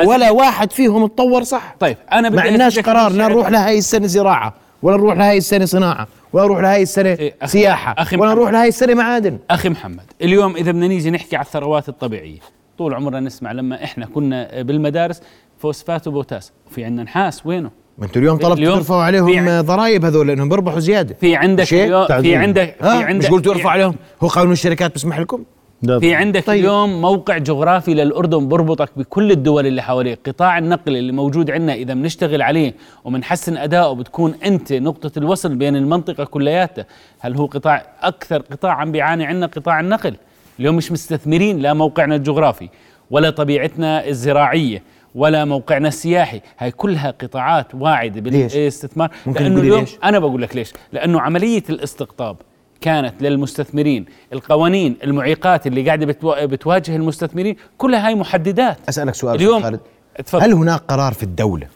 ولا 0.05 0.31
واحد 0.31 0.71
فيهم 0.71 1.03
اتطور 1.03 1.43
صح. 1.43 1.75
طيب 1.79 1.97
أنا 2.13 2.27
بدي 2.29 2.37
ما 2.37 2.41
عندناش 2.43 2.79
قرار. 2.79 3.13
نروح 3.13 3.49
لهي 3.49 3.77
السنة 3.77 4.07
زراعة 4.07 4.53
ولا 4.81 4.97
نروح 4.97 5.17
لهي 5.17 5.37
السنة 5.37 5.65
صناعة 5.65 6.07
ولا 6.33 6.45
نروح 6.45 6.59
لهي 6.59 6.81
السنة 6.81 7.09
إيه، 7.09 7.35
أخي- 7.43 7.45
سياحة 7.45 7.95
أخي 7.97 8.15
ولا. 8.17 8.31
نروح 8.31 8.51
لهي 8.51 8.67
السنة 8.67 8.93
معادن. 8.93 9.37
أخي 9.49 9.69
محمد 9.69 10.03
اليوم 10.21 10.55
إذا 10.55 10.71
بدنا 10.71 10.87
نيجي 10.87 11.11
نحكي 11.11 11.35
على 11.35 11.45
الثروات 11.45 11.89
الطبيعية 11.89 12.39
طول 12.77 12.93
عمرنا 12.93 13.19
نسمع 13.19 13.51
لما 13.51 13.83
إحنا 13.83 14.05
كنا 14.05 14.61
بالمدارس 14.61 15.21
فوسفات 15.57 16.07
وبوتاس 16.07 16.51
وفي 16.67 16.85
عندنا 16.85 17.03
نحاس 17.03 17.45
وينه؟ 17.45 17.71
ما 17.97 18.05
أنتوا 18.05 18.21
اليوم 18.21 18.37
طلبتوا 18.37 18.75
ترفعوا 18.75 19.03
عليهم 19.03 19.61
ضرائب 19.61 20.05
هذول 20.05 20.27
لأنهم 20.27 20.49
بيربحوا 20.49 20.79
زيادة. 20.79 21.15
في 21.21 21.35
عندك 21.35 21.63
في. 21.63 21.93
عندك 22.35 22.75
في 22.81 22.87
عندك 22.89 23.25
مش 23.25 23.31
قلتوا 23.31 23.53
ارفعوا 23.53 23.71
عليهم؟ 23.71 23.95
هو 24.23 24.27
قانون 24.27 24.51
الشركات 24.51 24.93
بيسمح 24.93 25.19
لكم؟ 25.19 25.43
ده 25.83 25.99
في 25.99 26.15
عندك 26.15 26.45
طيب. 26.45 26.59
اليوم 26.59 27.01
موقع 27.01 27.37
جغرافي 27.37 27.93
للأردن 27.93 28.47
بربطك 28.47 28.89
بكل 28.97 29.31
الدول 29.31 29.67
اللي 29.67 29.81
حواليك، 29.81 30.29
قطاع 30.29 30.57
النقل 30.57 30.97
اللي 30.97 31.11
موجود 31.11 31.51
عندنا 31.51 31.73
إذا 31.73 31.93
بنشتغل 31.93 32.41
عليه 32.41 32.73
وبنحسن 33.05 33.57
ادائه 33.57 33.93
بتكون 33.93 34.33
أنت 34.45 34.73
نقطة 34.73 35.19
الوصل 35.19 35.55
بين 35.55 35.75
المنطقة 35.75 36.23
كلياتها، 36.23 36.85
هل 37.19 37.35
هو 37.35 37.45
قطاع 37.45 37.85
أكثر 38.01 38.41
قطاع 38.41 38.71
عم 38.71 38.91
بيعاني 38.91 39.25
عندنا 39.25 39.45
قطاع 39.45 39.79
النقل، 39.79 40.15
اليوم 40.59 40.75
مش 40.75 40.91
مستثمرين 40.91 41.59
لا 41.59 41.73
موقعنا 41.73 42.15
الجغرافي 42.15 42.69
ولا 43.11 43.29
طبيعتنا 43.29 44.07
الزراعية 44.07 44.83
ولا 45.15 45.45
موقعنا 45.45 45.87
السياحي، 45.87 46.41
هاي 46.59 46.71
كلها 46.71 47.11
قطاعات 47.11 47.75
واعدة 47.75 48.29
ليش؟ 48.31 48.53
بالاستثمار. 48.53 49.11
ممكن 49.25 49.43
لأنه 49.43 49.55
تقولي 49.55 49.67
اليوم 49.67 49.79
ليش؟ 49.79 49.97
أنا 50.03 50.19
بقول 50.19 50.41
لك 50.41 50.55
ليش؟ 50.55 50.73
لأنه 50.93 51.21
عملية 51.21 51.63
الاستقطاب 51.69 52.37
كانت 52.83 53.13
للمستثمرين 53.21 54.05
القوانين 54.33 54.97
المعيقات 55.03 55.67
اللي 55.67 56.05
بتوا- 56.05 56.45
بتواجه 56.45 56.95
المستثمرين 56.95 57.55
كلها 57.77 58.07
هاي 58.07 58.15
محددات. 58.15 58.77
أسألك 58.89 59.15
سؤال 59.15 59.35
اليوم 59.35 59.63
خالد. 59.63 59.79
تفضل. 60.25 60.43
هل 60.43 60.53
هناك 60.53 60.79
قرار 60.79 61.13
في 61.13 61.23
الدولة 61.23 61.67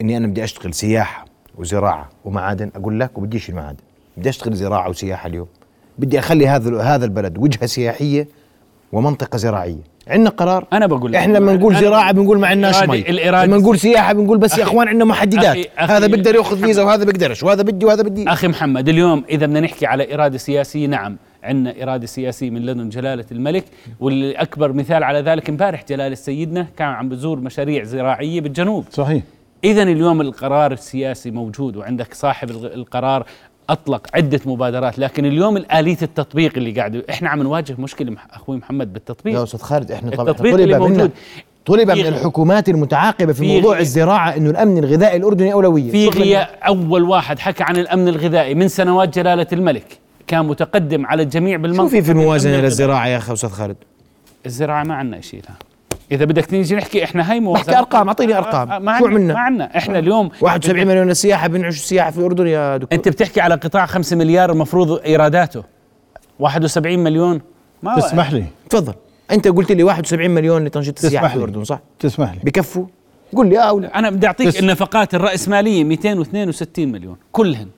إني 0.00 0.16
أنا 0.16 0.26
بدي 0.26 0.44
أشتغل 0.44 0.74
سياحة 0.74 1.24
وزراعة 1.58 2.08
ومعادن؟ 2.24 2.70
أقول 2.76 3.00
لك 3.00 3.18
وبديش 3.18 3.50
المعادن. 3.50 3.78
بدي 4.16 4.28
أشتغل 4.28 4.54
زراعة 4.54 4.88
وسياحة 4.88 5.26
اليوم. 5.26 5.46
بدي 5.98 6.18
أخلي 6.18 6.48
هذا 6.48 6.82
هذا 6.82 7.04
البلد 7.04 7.38
وجهة 7.38 7.66
سياحية 7.66 8.28
ومنطقة 8.92 9.36
زراعية. 9.36 9.95
عندنا 10.08 10.30
قرار. 10.30 10.66
أنا 10.72 10.86
بقول 10.86 11.12
لك. 11.12 11.18
إحنا 11.18 11.38
لما 11.38 11.52
نقول 11.52 11.76
زراعة 11.76 12.12
بنقول 12.12 12.38
ما 12.40 12.46
عندناش 12.46 12.82
مي. 12.82 13.04
لما 13.08 13.46
نقول 13.56 13.78
سياحة 13.78 14.12
بنقول 14.12 14.38
بس 14.38 14.58
يا 14.58 14.62
أخوان 14.62 14.88
عندنا 14.88 15.04
محددات. 15.04 15.56
أخي- 15.56 15.68
أخي- 15.78 15.90
هذا 15.90 16.06
بيقدر 16.06 16.34
يأخذ 16.34 16.60
فيزا 16.64 16.82
وهذا 16.82 17.04
بيقدرش 17.04 17.42
وهذا 17.42 17.62
بدي 17.62 17.86
وهذا 17.86 18.02
بدي. 18.02 18.28
أخي 18.28 18.48
محمد 18.48 18.88
اليوم 18.88 19.24
إذا 19.30 19.46
بدنا 19.46 19.60
نحكي 19.60 19.86
على 19.86 20.14
إرادة 20.14 20.38
سياسية 20.38 20.86
نعم 20.86 21.16
عندنا 21.42 21.82
إرادة 21.82 22.06
سياسية 22.06 22.50
من 22.50 22.66
لدن 22.66 22.88
جلالة 22.88 23.24
الملك 23.32 23.64
واللي 24.00 24.32
اكبر 24.32 24.72
مثال 24.72 25.04
على 25.04 25.20
ذلك 25.20 25.48
امبارح 25.48 25.84
جلالة 25.88 26.14
سيدنا 26.14 26.66
كان 26.76 26.88
عم 26.88 27.08
بزور 27.08 27.40
مشاريع 27.40 27.84
زراعية 27.84 28.40
بالجنوب. 28.40 28.84
صحيح. 28.90 29.22
إذا 29.64 29.82
اليوم 29.82 30.20
القرار 30.20 30.72
السياسي 30.72 31.30
موجود 31.30 31.76
وعندك 31.76 32.14
صاحب 32.14 32.50
الغ- 32.50 32.74
القرار 32.74 33.26
أطلق 33.70 34.06
عدة 34.14 34.40
مبادرات 34.46 34.98
لكن 34.98 35.24
اليوم 35.24 35.56
الآلية 35.56 35.96
التطبيق 36.02 36.52
اللي 36.56 36.70
قاعد 36.70 37.04
إحنا 37.10 37.28
عم 37.28 37.42
نواجه 37.42 37.74
مشكلة 37.78 38.10
مح- 38.10 38.26
أخوي 38.32 38.56
محمد 38.56 38.86
يا 38.88 38.92
بالتطبيق 38.92 39.40
أستاذ 39.40 39.60
خالد 39.60 39.92
إحنا 39.92 40.10
طبعا 40.10 40.30
التطبيق 40.30 40.52
طلب 40.56 40.62
منا 40.68 40.78
موجود. 40.78 41.10
طلب 41.66 41.90
من 41.90 42.06
الحكومات 42.06 42.68
المتعاقبة 42.68 43.32
في 43.32 43.38
في 43.38 43.54
موضوع 43.54 43.78
الزراعة 43.78 44.36
إنه 44.36 44.50
الأمن 44.50 44.78
الغذائي 44.78 45.16
الأردني 45.16 45.52
أولوية 45.52 45.90
في. 45.90 46.08
غياب 46.08 46.46
أول 46.66 47.02
واحد 47.02 47.38
حكى 47.38 47.62
عن 47.64 47.76
الأمن 47.76 48.08
الغذائي 48.08 48.54
من 48.54 48.68
سنوات 48.68 49.18
جلالة 49.18 49.46
الملك 49.52 49.98
كان 50.26 50.46
متقدم 50.46 51.06
على 51.06 51.22
الجميع 51.22 51.56
بالمنطقة 51.56 51.84
شو 51.84 51.90
في 51.90 52.02
في 52.02 52.12
الموازنة. 52.12 52.60
للزراعه 52.60 53.06
يا 53.06 53.16
أخي 53.16 53.32
أستاذ 53.32 53.50
خالد 53.50 53.76
الزراعة 54.46 54.84
ما 54.84 54.94
عندنا 54.94 55.20
شيء 55.20 55.40
لها 55.48 55.56
إذا 56.12 56.24
بدك 56.24 56.52
نيجي 56.52 56.74
نحكي 56.74 57.04
إحنا 57.04 57.30
هاي 57.32 57.40
موازنة. 57.40 57.64
بحكي 57.66 57.78
أرقام، 57.78 58.08
أعطيني 58.08 58.36
أرقام. 58.38 58.70
آه، 58.72 58.78
ما 58.78 58.98
شو 58.98 59.04
عنا 59.06 59.14
عملنا؟ 59.16 59.34
ما 59.34 59.40
عندنا. 59.40 59.76
إحنا 59.76 59.98
اليوم 59.98 60.30
71 60.40 60.86
مليون 60.86 61.06
للسياحة 61.08 61.48
بنعش 61.48 61.74
السياحه 61.76 62.10
في 62.10 62.18
الاردن 62.18 62.46
يا 62.46 62.76
دكتور. 62.76 62.98
أنت 62.98 63.08
بتحكي 63.08 63.40
على 63.40 63.54
قطاع 63.54 63.86
5 63.86 64.16
مليار 64.16 64.52
المفروض 64.52 65.00
إيراداته. 65.06 65.62
71 66.38 66.98
مليون. 66.98 67.40
ما 67.82 67.96
تسمح 68.00 68.32
لي؟ 68.32 68.44
تفضل. 68.70 68.94
أنت 69.30 69.48
قلت 69.48 69.72
لي 69.72 69.82
71 69.82 70.30
مليون 70.30 70.64
لتنشيط 70.64 71.04
السياحة 71.04 71.28
في. 71.28 71.36
الاردن 71.36 71.64
صح؟ 71.64 71.80
تسمح 71.98 72.32
لي. 72.34 72.40
بكفوا. 72.44 72.86
قل 73.36 73.48
لي 73.48 73.58
آه 73.58 73.62
أو 73.62 73.80
لا 73.80 73.98
أنا 73.98 74.10
بدي 74.10 74.26
أعطيك 74.26 74.46
بس- 74.46 74.58
النفقات 74.60 75.14
الرأسمالية 75.14 75.84
262 75.84 76.92
مليون. 76.92 77.16
كلهن. 77.32 77.68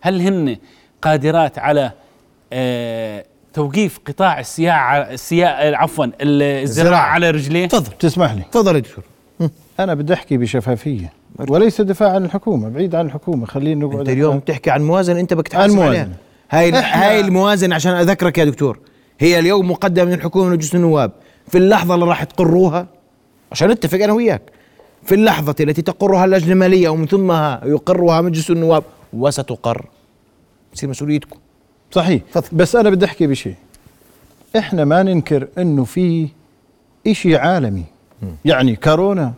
هل 0.00 0.20
هن 0.20 0.56
قادرات 1.02 1.58
على 1.58 1.90
آه 2.52 3.24
توقيف 3.54 4.00
قطاع 4.06 4.40
السياحه 4.40 4.98
السياحه 4.98 5.82
عفوا 5.82 6.06
الزراعة 6.20 6.62
الزراعة. 6.62 7.00
على 7.00 7.30
رجليه؟ 7.30 7.66
تفضل. 7.66 7.92
تسمح 7.98 8.32
لي. 8.32 8.42
تفضل 8.52 8.74
يا 8.74 8.80
دكتور. 8.80 9.04
أنا 9.80 9.94
بدي 9.94 10.14
أحكي 10.14 10.36
بشفافية. 10.36 11.12
وليس 11.48 11.80
دفاع 11.80 12.14
عن 12.14 12.24
الحكومة 12.24 12.68
بعيد 12.68 12.94
عن 12.94 13.06
الحكومة. 13.06 13.46
خلينا 13.46 13.86
نقعد 13.86 13.98
أنت 13.98 14.08
اليوم 14.08 14.38
بتحكي 14.38 14.70
عن 14.70 14.82
موازنة 14.82 15.20
أنت 15.20 15.34
بدك 15.34 15.48
تحاسب 15.48 15.70
الموازنة. 15.70 16.16
عليها. 16.52 16.72
هاي 16.72 16.72
هاي 16.72 17.20
الموازنة 17.20 17.74
عشان 17.74 17.92
أذكرك 17.92 18.38
يا 18.38 18.44
دكتور. 18.44 18.78
هي 19.20 19.38
اليوم 19.38 19.70
مقدمة 19.70 20.04
من 20.04 20.12
الحكومة 20.12 20.48
لمجلس 20.48 20.74
النواب. 20.74 21.12
في 21.48 21.58
اللحظة 21.58 21.94
اللي 21.94 22.06
راح 22.06 22.24
تقروها 22.24 22.86
عشان 23.52 23.70
نتفق 23.70 23.98
أنا 23.98 24.12
وياك 24.12 24.42
في 25.04 25.14
اللحظة 25.14 25.54
التي 25.60 25.82
تقرها 25.82 26.24
اللجنة 26.24 26.52
المالية 26.52 26.88
ومن 26.88 27.06
ثمها 27.06 27.60
يقرها 27.64 28.20
مجلس 28.20 28.50
النواب 28.50 28.84
وستقر. 29.12 29.86
تصير 30.74 30.88
مسؤوليتكم. 30.88 31.38
صحيح. 31.94 32.22
تفضل. 32.32 32.56
بس 32.56 32.76
أنا 32.76 32.90
بدي 32.90 33.04
أحكي 33.04 33.26
بشيء 33.26 33.54
إحنا 34.58 34.84
ما 34.84 35.02
ننكر 35.02 35.48
إنه 35.58 35.84
في 35.84 36.28
إشي 37.06 37.36
عالمي. 37.36 37.84
يعني 38.44 38.76
كورونا 38.76 39.32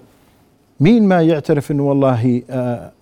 مين 0.81 1.09
ما 1.09 1.23
يعترف 1.23 1.71
إنه 1.71 1.83
والله 1.83 2.43
آه 2.51 2.93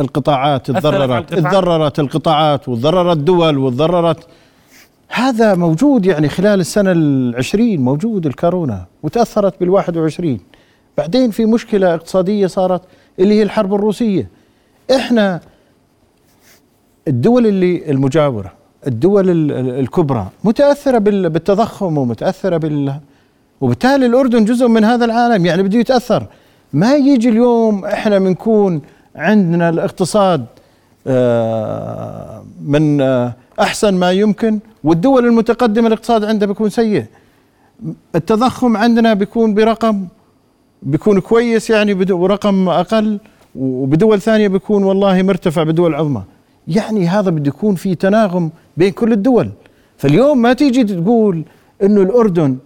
القطاعات 0.00 0.70
تضررت 0.70 1.32
القطاعات. 1.32 1.54
تضررت 1.54 2.00
القطاعات 2.00 2.68
وتضررت 2.68 3.16
دول 3.16 3.58
وتضررت. 3.58 4.26
هذا 5.08 5.54
موجود 5.54 6.06
يعني 6.06 6.28
خلال 6.28 6.60
السنة 6.60 6.92
العشرين 6.92 7.80
موجود 7.80 8.26
الكورونا 8.26 8.86
وتأثرت 9.02 9.60
بالواحد 9.60 9.96
وعشرين. 9.96 10.40
بعدين 10.98 11.30
في 11.30 11.44
مشكلة 11.44 11.94
اقتصادية 11.94 12.46
صارت 12.46 12.82
اللي 13.18 13.34
هي 13.34 13.42
الحرب 13.42 13.74
الروسية. 13.74 14.28
إحنا 14.96 15.40
الدول 17.08 17.46
اللي 17.46 17.90
المجاورة 17.90 18.52
الدول 18.86 19.30
ال- 19.30 19.52
ال- 19.52 19.80
الكبرى 19.80 20.26
بال- 20.98 21.30
بالتضخم 21.30 21.98
ومتأثرة 21.98 22.56
بال 22.56 22.94
وبالتالي 23.60 24.06
الأردن 24.06 24.44
جزء 24.44 24.68
من 24.68 24.84
هذا 24.84 25.04
العالم 25.04 25.46
يعني 25.46 25.62
بده 25.62 25.78
يتأثر. 25.78 26.26
ما 26.72 26.94
يجي 26.96 27.28
اليوم 27.28 27.84
إحنا 27.84 28.18
بنكون 28.18 28.80
عندنا 29.16 29.68
الاقتصاد 29.68 30.46
آه، 31.06 32.44
من 32.64 33.00
آه، 33.00 33.32
أحسن 33.60 33.94
ما 33.94 34.12
يمكن 34.12 34.58
والدول 34.84 35.26
المتقدمة 35.26 35.86
الاقتصاد 35.86 36.24
عندها 36.24 36.48
بيكون 36.48 36.70
سيء. 36.70 37.04
التضخم 38.14 38.76
عندنا 38.76 39.14
بيكون 39.14 39.54
برقم 39.54 40.06
بيكون 40.82 41.20
كويس 41.20 41.70
يعني 41.70 41.94
برقم 41.94 42.68
أقل 42.68 43.18
وبدول 43.56 44.20
ثانية 44.20 44.48
بيكون 44.48 44.84
والله 44.84 45.22
مرتفع 45.22 45.62
بدول 45.62 45.94
عظمى. 45.94 46.22
يعني 46.68 47.08
هذا 47.08 47.30
بده 47.30 47.48
يكون 47.48 47.74
في 47.74 47.94
تناغم 47.94 48.50
بين 48.76 48.92
كل 48.92 49.12
الدول. 49.12 49.50
فاليوم 49.96 50.42
ما 50.42 50.52
تيجي 50.52 50.84
تقول 50.84 51.44
إنه 51.82 52.02
الأردن 52.02 52.56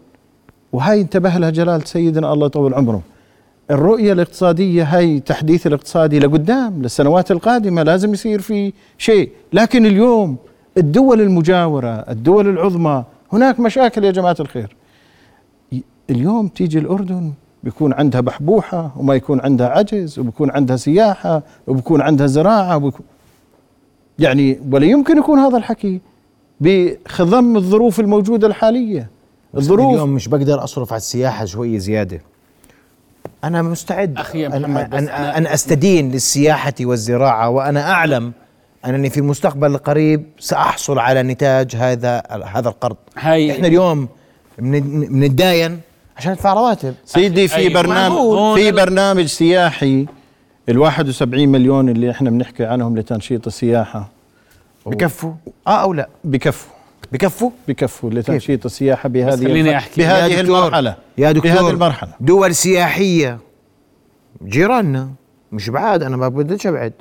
وهاي 0.73 1.01
انتبه 1.01 1.38
لها 1.38 1.51
جلاله 1.51 1.85
سيدنا 1.85 2.33
الله 2.33 2.47
يطول 2.47 2.75
عمره. 2.75 3.03
الرؤية 3.71 4.12
الاقتصادية 4.12 4.85
هاي 4.85 5.21
تحديث 5.21 5.67
الاقتصادي 5.67 6.19
لقدام 6.19 6.83
للسنوات 6.83 7.31
القادمة 7.31 7.83
لازم 7.83 8.12
يصير 8.12 8.41
في 8.41 8.73
شيء. 8.99 9.31
لكن 9.53 9.87
اليوم 9.87 10.37
الدول 10.79 11.21
المجاورة 11.21 11.88
الدول 11.88 12.49
العظمى 12.49 13.05
هناك 13.33 13.61
مشاكل 13.61 14.05
يا 14.05 14.11
جماعة 14.11 14.37
الخير. 14.41 14.77
اليوم 16.11 16.49
تيجي 16.49 16.79
الأردن 16.79 17.33
بيكون 17.65 17.93
عندها 17.93 18.21
بحبوحة 18.21 18.93
وما 18.97 19.15
يكون 19.15 19.41
عندها 19.41 19.69
عجز 19.69 20.19
وبيكون 20.19 20.51
عندها 20.51 20.77
سياحة 20.77 21.43
وبيكون 21.67 22.01
عندها 22.01 22.27
زراعة 22.27 22.77
وبيكون 22.77 23.07
يعني 24.18 24.61
ولا 24.70 24.87
يمكن 24.87 25.18
يكون 25.18 25.38
هذا 25.38 25.57
الحكي 25.57 26.01
بخضم 26.61 27.57
الظروف 27.57 28.01
الموجودة 28.01 28.46
الحالية. 28.46 29.09
الظروف 29.57 29.94
اليوم 29.94 30.09
مش 30.09 30.29
بقدر 30.29 30.64
أصرف 30.64 30.92
على 30.92 30.96
السياحة 30.98 31.44
شوية 31.44 31.79
زيادة. 31.79 32.20
أنا 33.44 33.62
مستعد. 33.62 34.18
أخي 34.18 34.46
أن, 34.46 34.62
محمد، 34.62 34.90
بس 34.90 34.98
أن, 34.98 35.07
أنا- 35.09 35.37
أن 35.37 35.46
أستدين 35.46 36.11
للسياحة 36.12 36.75
والزراعة 36.81 37.48
وأنا 37.48 37.90
أعلم 37.90 38.33
أنني 38.87 39.11
في 39.11 39.18
المستقبل 39.18 39.70
القريب 39.70 40.25
سأحصل 40.38 40.98
على 40.98 41.22
نتاج 41.22 41.77
هذا 41.77 42.22
هذا 42.46 42.68
القرض. 42.68 42.96
هاي 43.18 43.53
إحنا 43.53 43.66
اليوم 43.68 44.09
من- 44.59 45.07
بنتداين 45.07 45.81
عشان 46.16 46.33
ندفع 46.33 46.53
رواتب. 46.53 46.94
سيدي 47.05 47.48
في. 47.48 47.68
برنامج 47.68 48.55
في 48.61 48.72
برنامج 48.72 49.25
سياحي 49.27 50.07
ال 50.68 50.79
71 50.79 51.48
مليون 51.48 51.88
اللي 51.88 52.11
إحنا 52.11 52.31
بنحكي 52.31 52.64
عنهم 52.64 52.98
لتنشيط 52.98 53.46
السياحة. 53.46 54.09
بكفوا؟ 54.87 55.33
آه 55.66 55.83
أو 55.83 55.92
لا؟ 55.94 56.09
بكفوا. 56.25 56.72
بكفوا؟ 57.12 57.51
بكفوا 57.68 58.11
لتنشيط 58.11 58.64
السياحة 58.64 59.09
بهذه 59.09 59.37
خليني. 59.44 59.68
يا 59.70 59.81
بهذه 59.96 60.40
دكتور- 60.42 60.59
المرحلة. 60.59 60.96
يا 61.18 61.33
دكتور. 61.33 61.53
بهذه 61.53 61.70
المرحلة. 61.70 62.12
دول 62.20 62.55
سياحية. 62.55 63.38
جيراننا. 64.44 65.11
مش 65.53 65.70
بعاد 65.70 66.03
أنا 66.03 66.16
ما 66.16 66.29
بديش 66.29 66.66
أبعد. 66.66 66.92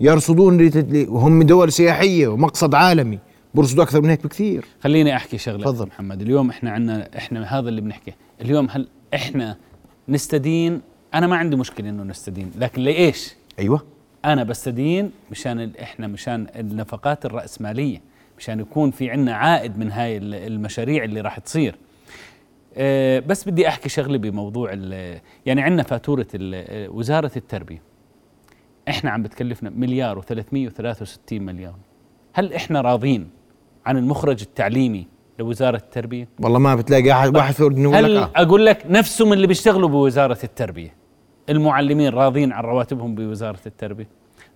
يرصدون 0.00 0.70
وهم 1.08 1.42
دول 1.42 1.72
سياحية 1.72 2.28
ومقصد 2.28 2.74
عالمي. 2.74 3.18
برصدوا 3.54 3.84
أكثر 3.84 4.00
من 4.00 4.10
هيك 4.10 4.24
بكثير. 4.24 4.64
خليني 4.84 5.16
أحكي 5.16 5.38
شغلة 5.38 5.64
تفضل. 5.64 5.86
محمد. 5.86 6.22
اليوم 6.22 6.50
إحنا 6.50 6.70
عندنا 6.70 7.08
إحنا 7.16 7.58
هذا 7.58 7.68
اللي 7.68 7.80
بنحكي. 7.80 8.14
اليوم 8.40 8.68
هل 8.70 8.88
إحنا 9.14 9.56
نستدين 10.08 10.80
أنا 11.14 11.26
ما 11.26 11.36
عندي 11.36 11.56
مشكلة 11.56 11.88
إنه 11.88 12.02
نستدين 12.02 12.50
لكن 12.58 12.82
لإيش؟ 12.82 13.34
أيوه. 13.58 13.82
أنا 14.24 14.44
بستدين 14.44 15.10
مشان 15.30 15.72
إحنا 15.82 16.06
مشان 16.06 16.46
النفقات 16.56 17.26
الرأسمالية 17.26 18.00
مشان 18.38 18.60
يكون 18.60 18.90
في 18.90 19.10
عندنا 19.10 19.34
عائد 19.34 19.78
من 19.78 19.90
هاي 19.92 20.16
ال- 20.16 20.34
المشاريع 20.34 21.04
اللي 21.04 21.20
راح 21.20 21.38
تصير. 21.38 21.74
أه 22.76 23.18
بس 23.20 23.48
بدي 23.48 23.68
أحكي 23.68 23.88
شغله 23.88 24.18
بموضوع 24.18 24.72
يعني 25.46 25.62
عندنا 25.62 25.82
فاتورة 25.82 26.26
وزارة 26.88 27.30
التربية. 27.36 27.82
إحنا 28.88 29.10
عم 29.10 29.22
بتكلفنا 29.22 29.70
مليار 29.70 30.22
و363 30.22 31.32
مليون 31.32 31.74
هل 32.32 32.52
إحنا 32.54 32.80
راضين 32.80 33.28
عن 33.86 33.96
المخرج 33.96 34.42
التعليمي 34.42 35.06
لوزارة 35.38 35.76
التربية؟ 35.76 36.28
والله 36.40 36.58
ما 36.58 36.74
بتلاقي 36.74 37.12
احد 37.12 37.36
واحد 37.36 37.54
في 37.54 37.60
الاردن 37.60 37.82
يقول 37.82 38.16
لك. 38.16 38.22
آه. 38.22 38.30
أقول 38.42 38.66
لك 38.66 38.82
نفسهم 38.90 39.32
اللي 39.32 39.46
بيشتغلوا 39.46 39.88
بوزارة 39.88 40.38
التربية؟ 40.44 40.97
المعلمين 41.48 42.08
راضين 42.08 42.52
عن 42.52 42.64
رواتبهم 42.64 43.14
بوزارة 43.14 43.58
التربية. 43.66 44.08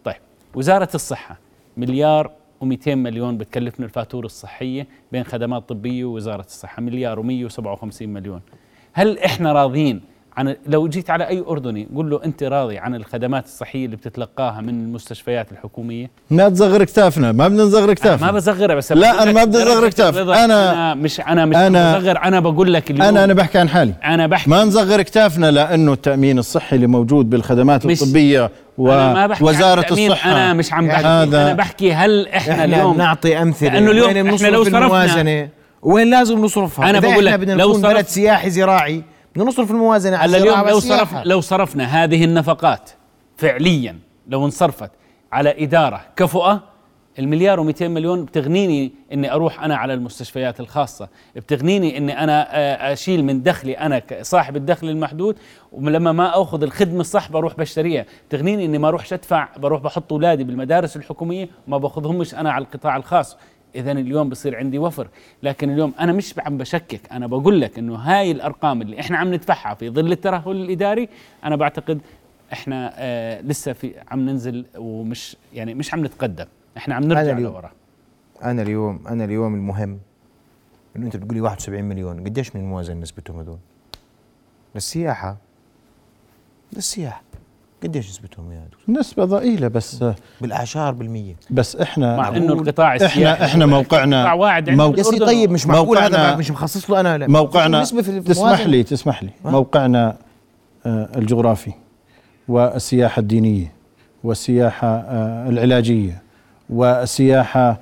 طيب 0.05 0.17
وزارة 0.55 0.89
الصحة 0.95 1.39
مليار 1.77 2.31
و200 2.65 2.89
مليون 2.89 3.39
بتكلفنا 3.39 3.87
الفاتورة 3.87 4.27
الصحية 4.27 4.87
بين 5.13 5.25
خدمات 5.25 5.69
طبية 5.69 6.05
ووزارة 6.05 6.45
الصحة. 6.45 6.83
مليار 6.83 7.23
و157 7.23 8.03
مليون. 8.03 8.41
هل 8.93 9.19
إحنا 9.19 9.53
راضين 9.53 10.01
عن 10.37 10.57
لو 10.67 10.89
جيت 10.89 11.11
على 11.11 11.29
أي 11.29 11.45
أردني 11.49 11.89
قول 11.95 12.11
له 12.11 12.21
أنت 12.25 12.43
راضي 12.43 12.79
عن 12.79 12.95
الخدمات 12.95 13.45
الصحية 13.45 13.85
اللي 13.87 13.97
بتتلقاها 13.97 14.61
من 14.61 14.69
المستشفيات 14.69 15.53
الحكومية؟ 15.53 16.11
ما 16.31 16.49
تصغر 16.49 16.85
كتافنا 16.85 17.33
ما 17.33 17.49
بدنا 17.49 17.63
نصغر 17.65 17.85
أنا 17.85 17.95
كتافنا. 17.95 18.27
ما 18.33 18.39
بصغرها 18.39 18.75
بس 18.75 18.93
لا، 18.93 19.23
أنا 19.23 19.31
لك 19.31 19.37
ما 19.37 19.45
بدي 19.45 19.59
درجة 19.59 19.89
كتاف. 19.91 20.15
أنا- 20.15 20.19
أنا 20.19 20.95
مش 20.95 21.21
أنا 21.21 21.47
مش 21.47 21.57
أنا- 21.57 21.59
بصغر 21.99 22.19
أنا 22.25 22.41
بقول 22.41 22.73
لك 22.73 22.91
اليوم 22.91 23.07
أنا 23.09 23.25
أنا 23.25 23.33
بحكي 23.35 23.59
عن 23.59 23.69
حالي. 23.69 23.95
أنا 24.05 24.27
بحكي 24.27 24.51
ما 24.51 24.65
نصغر 24.65 25.03
كتافنا 25.03 25.51
لأنه 25.51 25.93
التأمين 25.93 26.39
الصحي 26.39 26.77
اللي 26.77 26.87
موجود 26.87 27.31
بالخدمات 27.31 27.87
الطبية 27.87 28.51
أنا 28.79 29.13
ما 29.15 29.27
بحكي 29.27 29.45
عن 29.45 29.47
ووزاره 29.55 29.81
التأمين، 29.81 30.13
الصحه 30.13 30.33
أنا 30.33 30.53
مش 30.53 30.73
عم 30.73 30.87
بحكي 30.87 31.07
هذا 31.07 31.43
أنا 31.43 31.53
بحكي 31.55 31.93
هل 31.93 32.29
إحنا, 32.29 32.53
إحنا 32.53 32.65
اليوم 32.65 32.95
بنعطي 32.95 33.43
أمثلة. 33.43 33.69
لأنه 33.73 33.91
اليوم 33.91 34.09
إحنا 34.29 34.47
لو 34.49 34.65
صرفنا- 34.65 35.49
وين 35.83 36.11
لازم 36.11 36.39
نصرفها؟ 36.45 36.91
أنا 36.91 37.01
بقول 37.01 37.29
إحنا 37.29 37.45
لك 37.45 37.49
لو 37.59 37.69
نكون 37.69 37.83
صرف- 37.83 37.93
بلد 37.93 38.07
سياحي 38.07 38.51
زراعي 38.51 39.03
نصرف 39.37 39.71
الموازنة 39.71 40.17
على 40.17 40.37
اليوم 40.37 40.69
لو. 40.69 40.81
صرف 40.81 41.15
لو 41.25 41.41
صرفنا 41.41 41.85
هذه 41.85 42.25
النفقات 42.25 42.91
فعليا 43.37 43.99
لو 44.29 44.45
انصرفت 44.45 44.91
على 45.33 45.65
إدارة 45.65 46.01
كفؤة 46.17 46.61
المليار 47.19 47.73
و200 47.73 47.83
مليون 47.83 48.25
بتغنيني 48.25 48.93
إني 49.13 49.33
أروح 49.33 49.65
أنا 49.65 49.77
على 49.77 49.95
المستشفيات 49.95 50.61
الخاصة 50.61 51.09
بتغنيني 51.37 51.99
إني 51.99 52.25
أنا 52.25 52.57
آه، 52.57 52.93
أشيل 52.93 53.25
من 53.25 53.43
دخلي 53.43 53.73
أنا 53.73 53.99
كصاحب 53.99 54.57
الدخل 54.57 54.89
المحدود 54.89 55.37
ولما 55.73 56.13
ما 56.13 56.43
أخذ 56.43 56.63
الخدمة 56.63 57.01
الصح 57.01 57.31
بروح 57.31 57.57
بشتريها 57.57 58.07
تغنيني 58.31 58.65
إني 58.65 58.79
ما 58.79 58.89
اروحش 58.89 59.13
ادفع 59.13 59.49
بروح 59.57 59.81
بحط 59.81 60.13
أولادي 60.13 60.45
بالمدارس 60.45 60.97
الحكومية 60.97 61.49
وما 61.69 61.79
باخذهمش 61.79 62.35
أنا 62.35 62.53
على 62.53 62.65
القطاع 62.65 62.97
الخاص 62.97 63.37
اذا 63.75 63.93
اليوم 63.93 64.29
بصير 64.29 64.57
عندي 64.57 64.79
وفر. 64.79 65.09
لكن 65.43 65.71
اليوم 65.71 65.93
أنا 66.01 66.13
مش 66.13 66.35
عم 66.39 66.59
بشكك. 66.59 67.13
أنا 67.13 67.27
بقول 67.27 67.61
لك 67.61 67.79
إنه 67.79 67.95
هاي 67.95 68.31
الأرقام 68.31 68.83
اللي 68.83 69.01
إحنا 69.01 69.19
عم 69.19 69.35
ندفعها 69.35 69.75
في 69.75 69.91
ظل 69.91 70.13
الترهل 70.13 70.57
الإداري 70.57 71.09
أنا 71.45 71.57
بعتقد 71.57 72.01
إحنا 72.53 72.93
آه 72.97 73.41
لسه 73.41 73.73
في 73.73 73.95
عم 74.11 74.21
ننزل 74.21 74.65
ومش 74.79 75.37
يعني 75.55 75.75
مش 75.75 75.95
عم 75.95 76.05
نتقدم. 76.05 76.47
إحنا 76.77 76.95
عم 76.95 77.03
نرجع. 77.03 77.39
لورا. 77.39 77.71
أنا 78.43 78.63
اليوم 78.63 79.01
أنا 79.09 79.25
اليوم 79.25 79.55
المهم 79.55 79.99
إنه 80.97 81.07
أنت 81.07 81.17
بتقولي 81.17 81.41
71 81.41 81.85
مليون. 81.85 82.25
قديش 82.25 82.57
من 82.57 82.63
الموازنه 82.63 83.01
نسبتهم 83.01 83.39
هذول؟ 83.39 83.59
للسياحة. 84.75 85.37
للسياحة. 86.73 87.23
قديش 87.83 88.11
نسبتهم 88.11 88.53
يا 88.53 88.61
دكتور 88.73 88.95
نسبة 89.01 89.25
ضئيلة 89.25 89.69
بس 89.69 90.05
بالأعشار 90.41 90.93
بالمية 90.95 91.37
بس 91.51 91.77
إحنا 91.77 92.17
مع 92.17 92.29
إنه 92.29 92.53
القطاع 92.53 92.95
السياحي 92.95 93.25
إحنا 93.33 93.45
إحنا 93.45 93.67
موقعنا 93.67 94.21
قطاع 94.23 94.33
واعد 94.35 94.69
عندنا 94.71 94.85
موقع- 94.87 94.99
يا. 94.99 95.27
طيب 95.27 95.51
مش 95.51 95.67
معقول 95.67 95.99
هذا 95.99 96.37
مش 96.37 96.51
مخصص 96.51 96.91
له 96.91 97.01
أنا 97.01 97.19
لا 97.19 97.27
موقعنا 97.29 97.81
نسبة 97.83 98.03
في 98.03 98.21
تسمح. 98.21 98.67
لي 98.67 98.83
تسمح 98.83 99.23
لي 99.23 99.31
آه. 99.47 99.51
موقعنا 99.51 100.17
آه، 100.87 101.09
الجغرافي 101.17 101.73
والسياحة 102.49 103.21
الدينية 103.21 103.73
والسياحة 104.25 104.89
آه، 104.89 105.49
العلاجية 105.49 106.23
والسياحة 106.71 107.79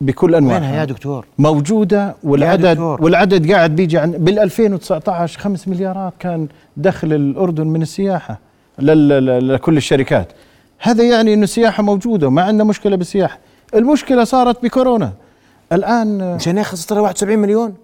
بكل 0.00 0.34
وينها 0.34 0.38
أنواعها 0.56 0.80
يا 0.80 0.84
دكتور 0.84 1.26
موجودة 1.38 2.14
والعدد 2.24 2.66
دكتور. 2.66 3.02
والعدد 3.02 3.52
قاعد 3.52 3.76
بيجي 3.76 3.98
عن 3.98 4.10
بال 4.12 4.38
2019 4.38 5.38
5 5.40 5.70
مليارات 5.70 6.12
كان 6.18 6.48
دخل 6.76 7.12
الأردن 7.12 7.66
من 7.66 7.82
لل- 7.82 8.38
لكل 8.78 9.76
الشركات. 9.76 10.32
هذا 10.78 11.04
يعني 11.04 11.34
إنه 11.34 11.44
السياحة 11.44 11.82
موجودة 11.82 12.26
وما 12.26 12.42
عندنا 12.42 12.64
مشكلة 12.64 12.96
بالسياحة. 12.96 13.38
المشكلة 13.74 14.24
صارت 14.24 14.62
بكورونا. 14.62 15.12
الآن 15.72 16.34
مشان 16.36 16.58
هيك 16.58 16.66
خصصت 16.66 16.92
لها 16.92 17.00
71 17.00 17.38
مليون. 17.38 17.74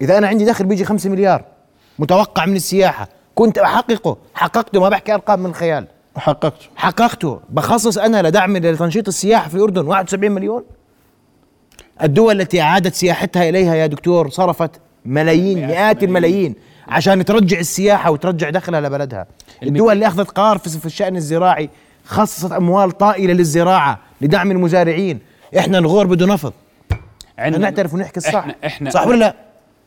إذا 0.00 0.18
أنا 0.18 0.28
عندي 0.28 0.44
دخل 0.44 0.64
بيجي 0.64 0.84
5 0.84 1.10
مليار. 1.10 1.44
متوقع 1.98 2.46
من 2.46 2.56
السياحة. 2.56 3.08
كنت 3.34 3.58
أحققه. 3.58 4.16
حققته. 4.34 4.80
ما 4.80 4.88
بحكي 4.88 5.14
أرقام 5.14 5.40
من 5.40 5.46
الخيال. 5.46 5.86
حققته. 6.16 6.66
حققته. 6.76 7.40
بخصص 7.50 7.98
أنا 7.98 8.28
لدعم 8.28 8.56
لتنشيط 8.56 9.08
السياحة 9.08 9.48
في 9.48 9.54
الأردن. 9.54 9.86
71 9.86 10.32
مليون. 10.32 10.64
الدول 12.02 12.40
التي 12.40 12.60
أعادت 12.60 12.94
سياحتها 12.94 13.48
إليها 13.48 13.74
يا 13.74 13.86
دكتور 13.86 14.30
صرفت 14.30 14.70
ملايين 15.04 15.66
مئات 15.66 16.02
الملايين. 16.02 16.54
عشان 16.88 17.24
ترجع 17.24 17.58
السياحة 17.58 18.10
وترجع 18.10 18.50
دخلها 18.50 18.80
لبلدها. 18.80 19.26
الدول 19.62 19.92
اللي 19.92 20.06
أخذت 20.06 20.30
قرار 20.30 20.58
في 20.58 20.86
الشأن 20.86 21.16
الزراعي 21.16 21.70
خصصت 22.04 22.52
أموال 22.52 22.90
طائلة 22.90 23.32
للزراعة 23.32 23.98
لدعم 24.20 24.50
المزارعين. 24.50 25.18
إحنا 25.58 25.78
الغور 25.78 26.06
بده 26.06 26.26
نفض 26.26 26.52
إحنا 27.38 27.58
نعترف 27.58 27.94
ونحكي 27.94 28.16
الصح؟ 28.16 28.34
إحنا 28.34 28.54
إحنا 28.66 28.90
صح 28.90 29.06
ولا 29.06 29.16
لا؟ 29.16 29.34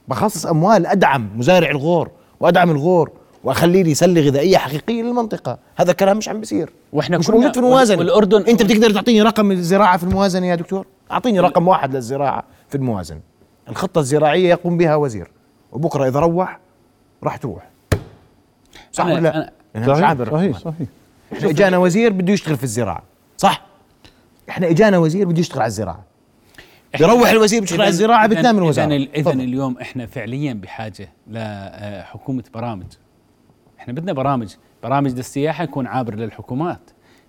بخصص 0.07 0.45
أموال 0.45 0.85
أدعم 0.85 1.29
مزارع 1.35 1.69
الغور 1.69 2.11
وأدعم 2.39 2.71
الغور 2.71 3.11
وأخليه 3.43 3.83
لي 3.83 3.93
سله 3.93 4.21
غذائيه 4.21 4.57
حقيقية 4.57 5.01
للمنطقة. 5.03 5.57
هذا 5.75 5.91
الكلام 5.91 6.17
مش 6.17 6.29
عم 6.29 6.39
بيصير. 6.39 6.69
وإحنا 6.93 7.17
مش 7.17 7.29
موجود 7.29 7.53
في 7.53 7.59
الموازنة. 7.59 7.97
والأردن- 8.05 8.49
أنت 8.49 8.63
بتقدر 8.63 8.91
تعطيني 8.91 9.21
رقم 9.21 9.51
الزراعة 9.51 9.97
في 9.97 10.03
الموازنة 10.03 10.47
يا 10.47 10.55
دكتور؟ 10.55 10.85
أعطيني 11.11 11.39
رقم 11.39 11.67
واحد 11.67 11.95
للزراعة 11.95 12.43
في 12.69 12.75
الموازنة. 12.75 13.19
الخطة 13.69 13.99
الزراعية 13.99 14.49
يقوم 14.49 14.77
بها 14.77 14.95
وزير. 14.95 15.31
وبكرة 15.71 16.07
إذا 16.07 16.19
روح 16.19 16.59
راح 17.23 17.37
تروح. 17.37 17.69
صح 18.91 19.03
أنا- 19.03 19.07
ولا 19.07 19.19
لا؟ 19.19 19.31
أنا- 19.31 19.51
يعني 19.75 19.87
مش 19.91 19.97
صحيح 19.97 20.09
عابر. 20.09 20.31
صحيح. 20.31 20.57
صحيح. 20.57 20.87
إحنا 21.33 21.49
اجانا 21.49 21.77
وزير 21.77 22.13
بده 22.13 22.33
يشتغل 22.33 22.57
في 22.57 22.63
الزراعة. 22.63 23.03
صح. 23.37 23.61
إحنا 24.49 24.69
إجانا 24.69 24.97
وزير 24.97 25.27
بده 25.27 25.39
يشتغل 25.39 25.59
على 25.61 25.67
الزراعة. 25.67 26.03
بيروح 26.99 27.29
الوزير 27.29 27.61
بيشتغل 27.61 27.81
على 27.81 27.89
الزراعة 27.89 28.27
بتنام 28.27 28.57
الوزارة. 28.57 28.95
اذا. 29.15 29.31
اليوم 29.33 29.77
إحنا 29.77 30.05
فعليا 30.05 30.53
بحاجة 30.53 31.09
لحكومه 31.27 32.43
برامج. 32.53 32.85
إحنا 33.79 33.93
بدنا 33.93 34.13
برامج. 34.13 34.53
برامج 34.83 35.11
للسياحة 35.13 35.63
يكون 35.63 35.87
عابر 35.87 36.15
للحكومات. 36.15 36.79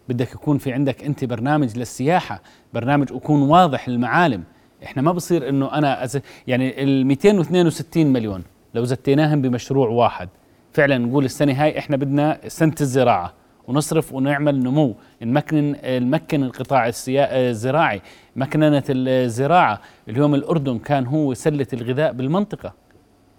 بدك 0.09 0.33
يكون 0.33 0.59
في 0.59 0.73
عندك 0.73 1.05
أنت 1.05 1.25
برنامج 1.25 1.79
للسياحة. 1.79 2.43
برنامج 2.75 3.11
يكون 3.11 3.43
واضح 3.43 3.89
المعالم 3.89 4.45
إحنا 4.85 5.03
ما 5.03 5.13
بصير 5.13 5.49
إنه 5.49 5.73
أنا 5.73 6.05
أز... 6.05 6.21
يعني 6.47 6.83
ال 6.83 7.07
262 7.07 8.07
مليون. 8.13 8.43
لو 8.75 8.85
زتيناهم 8.85 9.43
بمشروع 9.43 9.89
واحد. 9.89 10.29
فعلا 10.73 10.99
نقول 10.99 11.25
السنة 11.25 11.53
هاي 11.63 11.79
إحنا 11.79 11.97
بدنا 11.97 12.39
سنة 12.49 12.75
الزراعة 12.81 13.33
ونصرف 13.69 14.13
ونعمل 14.13 14.63
نمو. 14.63 14.95
نمكن 15.23 15.77
نمكن 15.85 16.43
القطاع 16.43 16.91
الزراعي. 17.09 18.03
مكننة 18.37 18.83
الزراعة 18.89 19.81
اليوم 20.09 20.35
الأردن 20.35 20.79
كان 20.79 21.07
هو 21.07 21.35
سلة 21.35 21.67
الغذاء 21.73 22.13
بالمنطقة. 22.13 22.73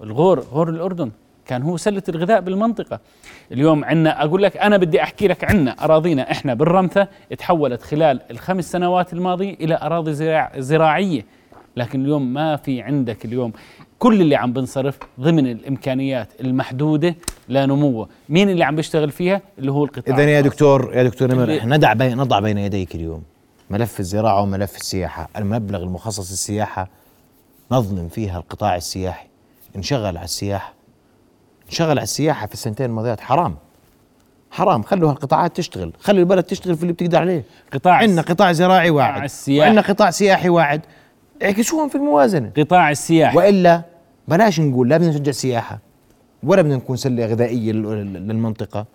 الغور 0.03 0.39
غور 0.39 0.69
الأردن 0.69 1.11
كان 1.45 1.61
هو 1.61 1.77
سلة 1.77 2.03
الغذاء 2.09 2.41
بالمنطقة. 2.41 2.99
اليوم 3.51 3.85
عندنا 3.85 4.23
أقول 4.23 4.43
لك 4.43 4.57
أنا 4.57 4.77
بدي 4.77 5.03
أحكي 5.03 5.27
لك 5.27 5.43
عندنا 5.43 5.71
أراضينا 5.71 6.31
إحنا 6.31 6.53
بالرمثة 6.53 7.07
تحولت 7.37 7.81
خلال 7.81 8.19
الخمس 8.31 8.71
سنوات 8.71 9.13
الماضية 9.13 9.53
إلى 9.53 9.79
أراضي 9.81 10.13
زراع 10.13 10.51
زراعية. 10.57 11.25
لكن 11.77 12.01
اليوم 12.01 12.33
ما 12.33 12.55
في 12.55 12.81
عندك 12.81 13.25
اليوم 13.25 13.53
كل 14.03 14.21
اللي 14.21 14.35
عم 14.35 14.53
بنصرف 14.53 14.99
ضمن 15.19 15.47
الإمكانيات 15.51 16.27
المحدودة 16.41 17.15
لنموه 17.49 18.09
مين 18.29 18.49
اللي 18.49 18.63
عم 18.63 18.75
بيشتغل 18.75 19.11
فيها؟ 19.11 19.41
اللي 19.59 19.71
هو 19.71 19.83
القطاع 19.85 20.15
اذا 20.15 20.29
يا. 20.29 20.41
دكتور 20.41 20.91
يا 20.95 21.03
دكتور 21.03 21.31
نمر 21.31 21.57
إحنا 21.57 21.77
ندع 21.77 21.93
بين 21.93 22.17
نضع 22.17 22.39
بين 22.39 22.57
يديك 22.57 22.95
اليوم. 22.95 23.23
ملف 23.69 23.99
الزراعة 23.99 24.41
وملف 24.41 24.75
السياحة، 24.75 25.29
المبلغ 25.37 25.83
المخصص 25.83 26.31
للسياحة 26.31 26.89
نظلم 27.71 28.07
فيها 28.07 28.37
القطاع 28.37 28.75
السياحي، 28.75 29.27
انشغل 29.75 30.05
على 30.17 30.23
السياحة. 30.23 30.73
انشغل 31.65 31.89
على 31.89 32.03
السياحة 32.03 32.47
في 32.47 32.53
السنتين 32.53 32.85
الماضيات. 32.85 33.19
حرام. 33.19 33.55
حرام. 34.51 34.83
خلوا 34.83 35.11
هالقطاعات 35.11 35.57
تشتغل، 35.57 35.93
خلوا 35.99 36.19
البلد 36.19 36.43
تشتغل 36.43 36.75
في 36.75 36.81
اللي 36.81 36.93
بتقدر 36.93 37.17
عليه، 37.17 37.43
قطاع 37.73 37.93
عندنا 37.93 38.21
قطاع 38.21 38.51
زراعي 38.51 38.89
واعد. 38.89 39.31
وعندنا 39.49 39.81
قطاع 39.81 40.11
سياحي 40.11 40.49
واعد 40.49 40.81
اعكسوهم 41.43 41.89
في 41.89 41.95
الموازنة. 41.95 42.51
قطاع 42.57 42.91
السياحه 42.91 43.37
وإلا 43.37 43.92
بلاش 44.27 44.59
نقول 44.59 44.89
لا 44.89 44.97
بدنا 44.97 45.09
نشجع 45.09 45.29
السياحة 45.29 45.79
ولا 46.43 46.61
بدنا 46.61 46.75
نكون 46.75 46.97
سلة 46.97 47.25
غذائية 47.25 47.71
لل- 47.71 48.13
للمنطقة. 48.27 48.85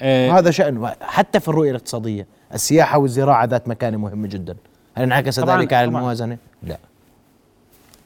آه 0.00 0.30
هذا 0.30 0.50
شأن. 0.50 0.90
حتى 1.00 1.40
في 1.40 1.48
الرؤية 1.48 1.70
الاقتصادية 1.70 2.26
السياحة 2.54 2.98
والزراعة 2.98 3.44
ذات 3.44 3.68
مكانة 3.68 3.96
مهمة 3.96 4.28
جدا. 4.28 4.56
هل 4.94 5.02
انعكس 5.02 5.40
ذلك 5.40 5.72
على. 5.72 5.84
الموازنة؟ 5.84 6.36
لا. 6.62 6.78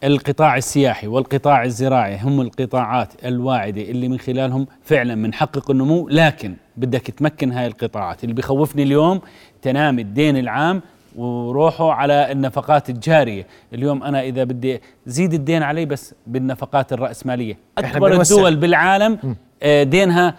القطاع 0.04 0.56
السياحي 0.56 1.06
والقطاع 1.06 1.64
الزراعي 1.64 2.18
هم 2.20 2.40
القطاعات 2.40 3.08
الواعدة 3.24 3.82
اللي 3.82 4.08
من 4.08 4.18
خلالهم 4.18 4.66
فعلا 4.84 5.14
بنحقق 5.14 5.70
النمو 5.70 6.08
لكن 6.08 6.54
بدك 6.76 7.00
تمكن 7.10 7.52
هاي 7.52 7.66
القطاعات. 7.66 8.24
اللي 8.24 8.34
بخوفني 8.34 8.82
اليوم 8.82 9.20
تنام 9.62 9.98
الدين 9.98 10.36
العام 10.36 10.82
وروحوا 11.18 11.92
على 11.92 12.32
النفقات 12.32 12.90
الجارية. 12.90 13.46
اليوم 13.74 14.02
أنا 14.02 14.22
إذا 14.22 14.44
بدي 14.44 14.80
زيد 15.06 15.34
الدين 15.34 15.62
علي 15.62 15.84
بس 15.86 16.14
بالنفقات 16.26 16.92
أكبر 17.78 18.10
بنوسع. 18.14 18.34
الدول 18.36 18.56
بالعالم 18.56 19.36
آه، 19.62 19.82
دينها 19.82 20.34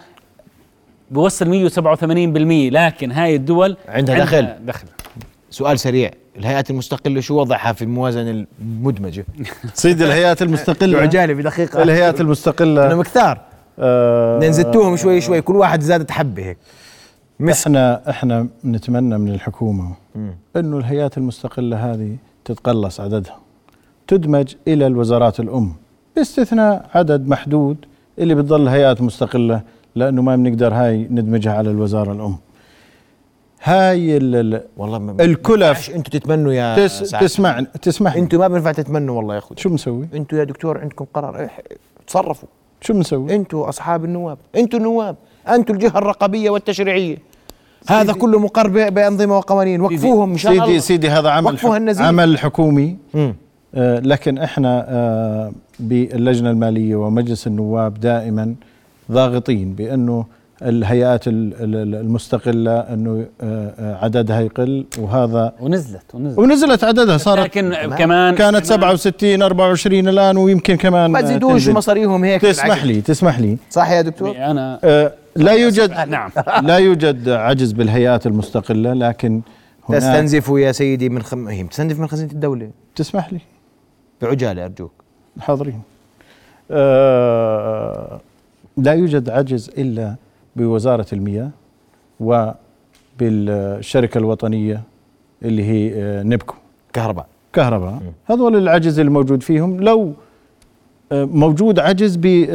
بوصل 1.10 1.68
187% 1.70 2.70
لكن 2.72 3.12
هاي 3.12 3.36
الدول 3.36 3.76
عندها 3.88 4.18
دخل. 4.18 4.48
دخل. 4.66 4.86
سؤال 5.50 5.78
سريع 5.78 6.10
الهيئات 6.36 6.70
المستقلة 6.70 7.20
شو 7.20 7.40
وضعها 7.40 7.72
في 7.72 7.82
الموازنة 7.82 8.46
المدمجة؟ 8.60 9.24
سيدي 9.74 10.04
الهيئات 10.04 10.42
المستقلة. 10.42 10.98
عجالي 11.02 11.34
بدقيقة. 11.34 11.82
الهيئات 11.82 12.14
أنا 12.14 12.20
المستقله 12.20 12.94
مكثار 12.94 13.40
آه، 13.78 14.36
بدنا 14.36 14.50
نزتوهم 14.50 14.96
شوي 14.96 15.20
شوي 15.20 15.40
كل 15.40 15.56
واحد 15.56 15.80
زادت 15.80 16.10
حبة 16.10 16.42
هيك. 16.44 16.58
مسك 17.40 17.66
إحنا 17.66 18.10
إحنا 18.10 18.46
نتمنى 18.64 19.18
من 19.18 19.28
الحكومة 19.28 19.92
إنه 20.56 20.78
الهيئات 20.78 21.18
المستقلة 21.18 21.92
هذه 21.92 22.16
تتقلص 22.44 23.00
عددها. 23.00 23.38
تدمج 24.08 24.54
إلى 24.68 24.86
الوزارات 24.86 25.40
الأم. 25.40 25.72
باستثناء 26.16 26.90
عدد 26.94 27.28
محدود 27.28 27.76
اللي 28.18 28.34
بتضل 28.34 28.68
هيئات 28.68 29.02
مستقلة 29.02 29.62
لأنه 29.94 30.22
ما 30.22 30.36
بنقدر 30.36 30.74
هاي 30.74 31.06
ندمجها 31.10 31.52
على 31.52 31.70
الوزارة 31.70 32.12
الأم. 32.12 32.36
هاي 33.62 34.16
ال- 34.16 34.36
ال- 34.36 34.62
والله 34.76 34.98
ما 34.98 35.24
الكلف 35.24 35.90
أنتوا 35.90 36.20
تتمنوا 36.20 36.52
يا 36.52 36.86
تس 36.86 37.02
سعد. 37.02 37.20
تسمع 37.22 37.60
تسمح 37.60 38.14
أنتوا 38.16 38.38
ما 38.38 38.48
بينفع 38.48 38.72
تتمنوا 38.72 39.16
والله 39.16 39.34
يا 39.34 39.38
أخوي. 39.38 39.56
شو 39.58 39.68
بنسوي 39.68 40.08
أنتوا 40.14 40.38
يا 40.38 40.44
دكتور 40.44 40.78
عندكم 40.78 41.04
قرار. 41.14 41.38
إيه، 41.40 41.50
تصرفوا. 42.06 42.48
شو 42.80 42.92
بنسوي؟ 42.92 43.34
أنتوا 43.34 43.68
أصحاب 43.68 44.04
النواب. 44.04 44.38
أنتوا 44.56 44.78
النواب. 44.78 45.16
أنتوا 45.48 45.74
الجهة 45.74 45.98
الرقابية 45.98 46.50
والتشريعية. 46.50 47.29
هذا 47.88 48.12
كله 48.12 48.38
مقر 48.38 48.68
بأنظمة 48.68 49.36
وقوانين 49.36 49.80
وقفوهم 49.80 50.32
مشان 50.32 50.52
سيدي 50.52 50.64
الله. 50.64 50.78
سيدي 50.78 51.08
هذا 51.08 51.28
عمل. 51.30 51.56
عمل 52.00 52.38
حكومي. 52.38 52.96
آه، 53.74 53.98
لكن 54.00 54.38
إحنا 54.38 54.84
آه، 54.88 55.52
باللجنة 55.80 56.50
المالية 56.50 56.96
ومجلس 56.96 57.46
النواب 57.46 58.00
دائما 58.00 58.54
ضاغطين 59.12 59.72
بأنه 59.74 60.24
الهيئات 60.62 61.28
ال- 61.28 61.54
ال- 61.60 61.94
المستقلة 61.94 62.78
أنه 62.78 63.26
آه، 63.40 63.98
عددها 64.04 64.40
يقل 64.40 64.84
وهذا 64.98 65.52
ونزلت 65.60 66.14
ونزلت 66.14 66.38
ونزلت 66.38 66.84
عددها 66.84 67.16
صارت 67.16 67.40
لكن 67.44 67.74
كمان 67.98 68.34
كانت 68.34 68.38
كمان 68.38 68.64
67 68.96 69.42
24 69.42 70.08
الآن 70.08 70.36
ويمكن 70.36 70.76
كمان 70.76 71.10
ما 71.10 71.20
تزيدوش. 71.20 71.68
مصاريهم 71.68 72.24
هيك 72.24 72.42
تسمح. 72.42 72.84
لي 72.84 73.00
تسمح 73.00 73.38
لي 73.40 73.56
صح 73.70 73.90
يا 73.90 74.00
دكتور 74.02 74.36
أنا 74.36 74.80
لا 75.36 75.52
يوجد 75.52 75.90
نعم. 76.08 76.30
لا 76.68 76.76
يوجد 76.76 77.28
عجز 77.28 77.72
بالهيئات 77.72 78.26
المستقلة 78.26 78.92
لكن 78.92 79.40
هناك 79.88 80.00
تستنزفوا 80.02 80.60
يا 80.60 80.72
سيدي 80.72 81.08
من 81.08 81.22
خم... 81.22 81.48
هي 81.48 81.62
بتستنزف 81.62 82.00
من 82.00 82.06
خزينة 82.06 82.32
الدولة. 82.32 82.70
تسمح 82.96 83.32
لي. 83.32 83.40
بعجالة 84.22 84.64
أرجوك. 84.64 84.92
حاضرين. 85.40 85.82
آه 86.70 88.20
لا 88.76 88.92
يوجد 88.92 89.30
عجز 89.30 89.70
إلا 89.78 90.14
بوزارة 90.56 91.06
المياه 91.12 91.50
وبالشركة 93.20 94.18
الوطنية 94.18 94.82
اللي 95.42 95.64
هي 95.64 95.92
آه، 96.02 96.22
نبكو. 96.22 96.54
كهرباء. 96.92 97.26
كهرباء. 97.52 98.02
هذول 98.26 98.56
العجز 98.56 98.98
الموجود 98.98 99.42
فيهم 99.42 99.80
لو 99.80 100.12
موجود 101.12 101.78
عجز 101.78 102.16
بالهيئات 102.16 102.52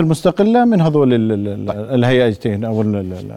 المستقلة 0.00 0.64
من 0.64 0.80
هذول 0.80 1.14
ال- 1.14 1.70
الهيئتين 1.70 2.64
أو 2.64 2.82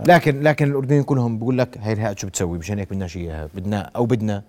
لكن 0.08 0.42
لكن 0.42 0.68
الأردنيين 0.70 1.04
كلهم 1.04 1.40
بقول 1.40 1.58
لك 1.58 1.78
هاي 1.82 1.94
الهيئات 1.94 2.20
شو 2.20 2.28
بتسوي؟ 2.28 2.58
مشان 2.58 2.80
هيك 2.80 2.90
بدناش 2.94 3.18
اياها 3.18 3.48
بدنا 3.56 3.90
أو 3.96 4.06
بدنا 4.06 4.42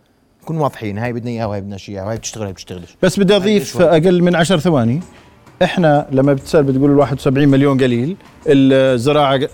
نكون 0.42 0.56
واضحين. 0.56 0.98
هاي 0.98 1.12
بدنا 1.12 1.30
إياها 1.30 1.46
وهي 1.46 1.60
بدناش 1.60 1.88
اياها 1.90 2.04
وهي 2.04 2.16
بتشتغل 2.16 2.42
وهي 2.42 2.52
بتشتغلش. 2.52 2.96
بس 3.02 3.20
بدي 3.20 3.36
أضيف 3.36 3.80
أقل 3.80 4.22
من 4.22 4.34
عشر 4.34 4.58
ثواني. 4.58 5.00
إحنا 5.62 6.06
لما 6.12 6.32
بتسأل 6.32 6.62
بتقول 6.62 6.90
ال 6.90 6.98
71 6.98 7.48
مليون 7.48 7.80
قليل. 7.80 8.16
الزراعة 8.46 9.48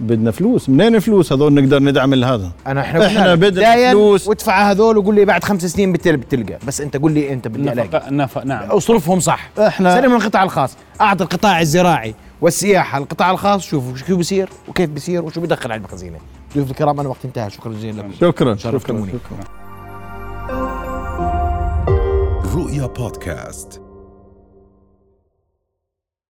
بدنا 0.00 0.30
فلوس. 0.30 0.68
منين 0.68 0.94
الفلوس 0.94 1.32
هذول 1.32 1.52
نقدر 1.54 1.82
ندعم 1.82 2.14
هذا 2.24 2.52
أنا 2.66 2.80
إحنا 2.80 2.98
لك 3.32 3.38
بدنا 3.38 3.90
فلوس. 3.90 4.28
وادفع 4.28 4.70
هذول 4.70 4.98
وقول 4.98 5.14
لي 5.14 5.24
بعد 5.24 5.44
خمس 5.44 5.64
سنين 5.66 5.92
بتل- 5.92 6.16
بتلقى. 6.16 6.58
بس 6.66 6.80
أنت 6.80 6.96
قول 6.96 7.12
لي 7.12 7.32
أنت 7.32 7.48
بدي 7.48 7.72
ألاقي. 7.72 7.88
نفق 7.88 8.08
نفق 8.12 8.44
نعم. 8.44 8.70
أصرفهم 8.70 9.20
صح. 9.20 9.50
إحنا- 9.56 9.76
سلم 9.78 10.10
من 10.10 10.16
القطاع 10.16 10.42
الخاص. 10.42 10.76
أعطي 11.00 11.24
القطاع 11.24 11.60
الزراعي 11.60 12.14
والسياحة 12.40 12.98
القطاع 12.98 13.30
الخاص 13.30 13.62
شوفوا 13.64 13.96
شو 13.96 14.16
بيصير 14.16 14.48
وكيف 14.68 14.90
بيصير 14.90 15.22
وشو 15.24 15.40
بيدخل 15.40 15.72
على 15.72 15.80
الخزينه 15.80 16.18
ضيوف 16.54 16.70
الكرام 16.70 17.00
أنا 17.00 17.08
وقت 17.08 17.24
انتهى. 17.24 17.50
شكرا 17.50 17.72
جزيلا 17.72 18.00
لكم. 18.00 18.12
شكرا. 18.20 18.54
شرفتموني. 18.56 19.12
شكرا. 19.12 19.38
رؤيا 22.54 22.86
بودكاست. 22.86 23.81